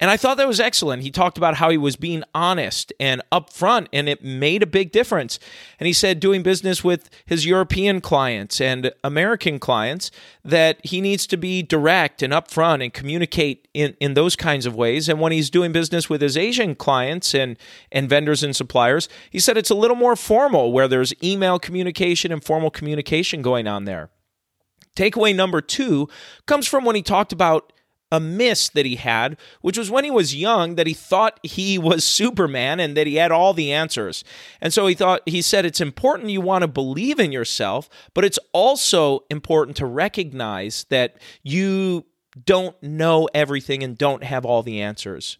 And 0.00 0.10
I 0.10 0.16
thought 0.16 0.36
that 0.38 0.48
was 0.48 0.58
excellent. 0.58 1.04
He 1.04 1.12
talked 1.12 1.38
about 1.38 1.56
how 1.56 1.70
he 1.70 1.78
was 1.78 1.94
being 1.94 2.24
honest 2.34 2.92
and 2.98 3.22
upfront, 3.30 3.86
and 3.92 4.08
it 4.08 4.24
made 4.24 4.62
a 4.62 4.66
big 4.66 4.90
difference. 4.90 5.38
And 5.78 5.86
he 5.86 5.92
said, 5.92 6.18
doing 6.18 6.42
business 6.42 6.82
with 6.82 7.08
his 7.24 7.46
European 7.46 8.00
clients 8.00 8.60
and 8.60 8.92
American 9.04 9.60
clients, 9.60 10.10
that 10.44 10.84
he 10.84 11.00
needs 11.00 11.24
to 11.28 11.36
be 11.36 11.62
direct 11.62 12.20
and 12.20 12.32
upfront 12.32 12.82
and 12.82 12.92
communicate 12.92 13.68
in, 13.74 13.94
in 14.00 14.14
those 14.14 14.34
kinds 14.34 14.66
of 14.66 14.74
ways. 14.74 15.08
And 15.08 15.20
when 15.20 15.30
he's 15.30 15.50
doing 15.50 15.70
business 15.70 16.10
with 16.10 16.20
his 16.20 16.36
Asian 16.36 16.74
clients 16.74 17.32
and, 17.32 17.56
and 17.92 18.08
vendors 18.08 18.42
and 18.42 18.56
suppliers, 18.56 19.08
he 19.30 19.38
said 19.38 19.56
it's 19.56 19.70
a 19.70 19.74
little 19.76 19.96
more 19.96 20.16
formal, 20.16 20.72
where 20.72 20.88
there's 20.88 21.14
email 21.22 21.60
communication 21.60 22.32
and 22.32 22.42
formal 22.42 22.70
communication 22.70 23.40
going 23.40 23.68
on 23.68 23.84
there. 23.84 24.10
Takeaway 24.96 25.34
number 25.34 25.60
two 25.60 26.08
comes 26.46 26.66
from 26.66 26.84
when 26.84 26.96
he 26.96 27.02
talked 27.02 27.32
about 27.32 27.71
a 28.12 28.20
miss 28.20 28.68
that 28.68 28.84
he 28.84 28.96
had, 28.96 29.38
which 29.62 29.78
was 29.78 29.90
when 29.90 30.04
he 30.04 30.10
was 30.10 30.36
young 30.36 30.76
that 30.76 30.86
he 30.86 30.92
thought 30.92 31.40
he 31.42 31.78
was 31.78 32.04
Superman 32.22 32.78
and 32.78 32.96
that 32.96 33.06
he 33.08 33.16
had 33.16 33.32
all 33.32 33.54
the 33.54 33.72
answers. 33.72 34.22
And 34.60 34.72
so 34.72 34.86
he 34.86 34.94
thought, 34.94 35.22
he 35.26 35.42
said, 35.42 35.64
it's 35.64 35.80
important 35.80 36.30
you 36.30 36.42
want 36.42 36.62
to 36.62 36.68
believe 36.68 37.18
in 37.18 37.32
yourself, 37.32 37.88
but 38.12 38.24
it's 38.24 38.38
also 38.52 39.24
important 39.30 39.78
to 39.78 39.86
recognize 39.86 40.84
that 40.90 41.16
you 41.42 42.04
don't 42.44 42.80
know 42.82 43.28
everything 43.34 43.82
and 43.82 43.96
don't 43.96 44.24
have 44.24 44.44
all 44.44 44.62
the 44.62 44.80
answers. 44.80 45.38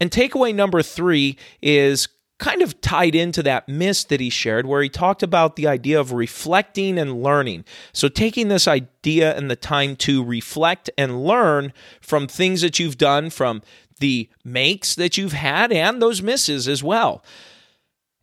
And 0.00 0.10
takeaway 0.10 0.54
number 0.54 0.82
three 0.82 1.38
is 1.62 2.08
kind 2.38 2.62
of 2.62 2.80
tied 2.80 3.14
into 3.14 3.42
that 3.42 3.68
miss 3.68 4.04
that 4.04 4.20
he 4.20 4.30
shared, 4.30 4.66
where 4.66 4.82
he 4.82 4.88
talked 4.88 5.22
about 5.22 5.56
the 5.56 5.66
idea 5.66 5.98
of 5.98 6.12
reflecting 6.12 6.98
and 6.98 7.22
learning. 7.22 7.64
So, 7.92 8.08
taking 8.08 8.48
this 8.48 8.68
idea 8.68 9.36
and 9.36 9.50
the 9.50 9.56
time 9.56 9.96
to 9.96 10.24
reflect 10.24 10.88
and 10.96 11.24
learn 11.24 11.72
from 12.00 12.26
things 12.26 12.60
that 12.62 12.78
you've 12.78 12.98
done, 12.98 13.30
from 13.30 13.62
the 13.98 14.28
makes 14.44 14.94
that 14.94 15.18
you've 15.18 15.32
had, 15.32 15.72
and 15.72 16.00
those 16.00 16.22
misses 16.22 16.68
as 16.68 16.82
well. 16.82 17.24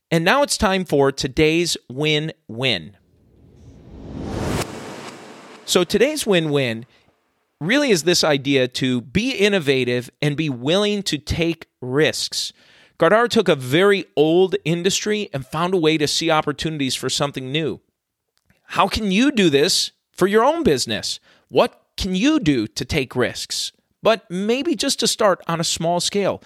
And 0.10 0.24
now 0.24 0.44
it's 0.44 0.58
time 0.58 0.86
for 0.86 1.12
today's 1.12 1.76
win 1.90 2.32
win. 2.48 2.96
So, 5.66 5.84
today's 5.84 6.26
win 6.26 6.52
win 6.52 6.86
really 7.60 7.90
is 7.90 8.04
this 8.04 8.24
idea 8.24 8.68
to 8.68 9.02
be 9.02 9.32
innovative 9.32 10.10
and 10.22 10.38
be 10.38 10.50
willing 10.50 11.04
to 11.04 11.18
take 11.18 11.68
risks. 11.82 12.54
Gardar 12.98 13.28
took 13.28 13.50
a 13.50 13.56
very 13.56 14.06
old 14.16 14.56
industry 14.64 15.30
and 15.34 15.46
found 15.46 15.74
a 15.74 15.78
way 15.78 15.98
to 15.98 16.08
see 16.08 16.30
opportunities 16.30 16.96
for 16.96 17.10
something 17.10 17.52
new. 17.52 17.82
How 18.70 18.88
can 18.88 19.12
you 19.12 19.32
do 19.32 19.50
this 19.50 19.92
for 20.14 20.28
your 20.28 20.44
own 20.44 20.64
business? 20.64 21.20
What 21.50 21.82
can 21.98 22.16
you 22.16 22.40
do 22.40 22.68
to 22.68 22.86
take 22.86 23.16
risks? 23.16 23.72
But 24.02 24.30
maybe 24.30 24.76
just 24.76 25.00
to 25.00 25.08
start 25.08 25.42
on 25.48 25.60
a 25.60 25.64
small 25.64 26.00
scale. 26.00 26.42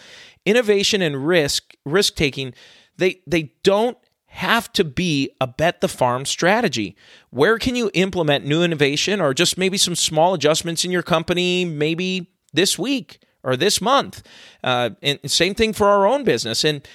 Innovation 0.46 1.02
and 1.02 1.28
risk, 1.28 1.76
risk 1.86 2.16
taking, 2.16 2.54
they, 2.98 3.22
they 3.28 3.54
don't 3.64 3.98
have 4.28 4.72
to 4.74 4.84
be 4.84 5.32
a 5.42 5.48
bet 5.48 5.82
the 5.82 5.88
farm 5.88 6.26
strategy. 6.26 6.96
Where 7.30 7.58
can 7.58 7.76
you 7.76 7.92
implement 7.94 8.46
new 8.46 8.64
innovation 8.64 9.22
or 9.22 9.34
just 9.34 9.58
maybe 9.58 9.78
some 9.78 9.96
small 9.96 10.34
adjustments 10.34 10.86
in 10.86 10.92
your 10.92 11.04
company, 11.04 11.66
maybe 11.66 12.32
this 12.54 12.78
week? 12.80 13.20
Or 13.44 13.56
this 13.56 13.82
month. 13.82 14.24
Uh, 14.64 14.92
and 15.02 15.20
same 15.26 15.54
thing 15.54 15.74
for 15.74 15.88
our 15.88 16.06
own 16.06 16.24
business. 16.24 16.64
And 16.64 16.88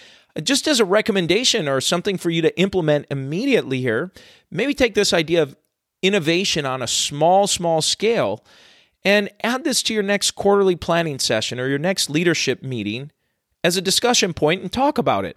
just 0.43 0.67
as 0.67 0.81
a 0.81 0.85
recommendation 0.85 1.69
or 1.69 1.81
something 1.81 2.19
for 2.19 2.31
you 2.31 2.43
to 2.43 2.59
implement 2.59 3.07
immediately 3.11 3.81
here, 3.81 4.13
maybe 4.51 4.75
take 4.75 4.95
this 4.95 5.13
idea 5.13 5.43
of 5.43 5.57
innovation 6.03 6.67
on 6.67 6.83
a 6.83 6.87
small, 6.87 7.47
small 7.47 7.81
scale 7.81 8.45
and 9.05 9.31
add 9.43 9.65
this 9.65 9.83
to 9.85 9.95
your 9.95 10.03
next 10.03 10.33
quarterly 10.33 10.77
planning 10.77 11.19
session 11.19 11.61
or 11.61 11.69
your 11.69 11.79
next 11.79 12.11
leadership 12.11 12.63
meeting 12.63 13.11
as 13.63 13.77
a 13.77 13.83
discussion 13.83 14.35
point 14.35 14.63
and 14.63 14.73
talk 14.73 14.99
about 14.99 15.25
it. 15.25 15.37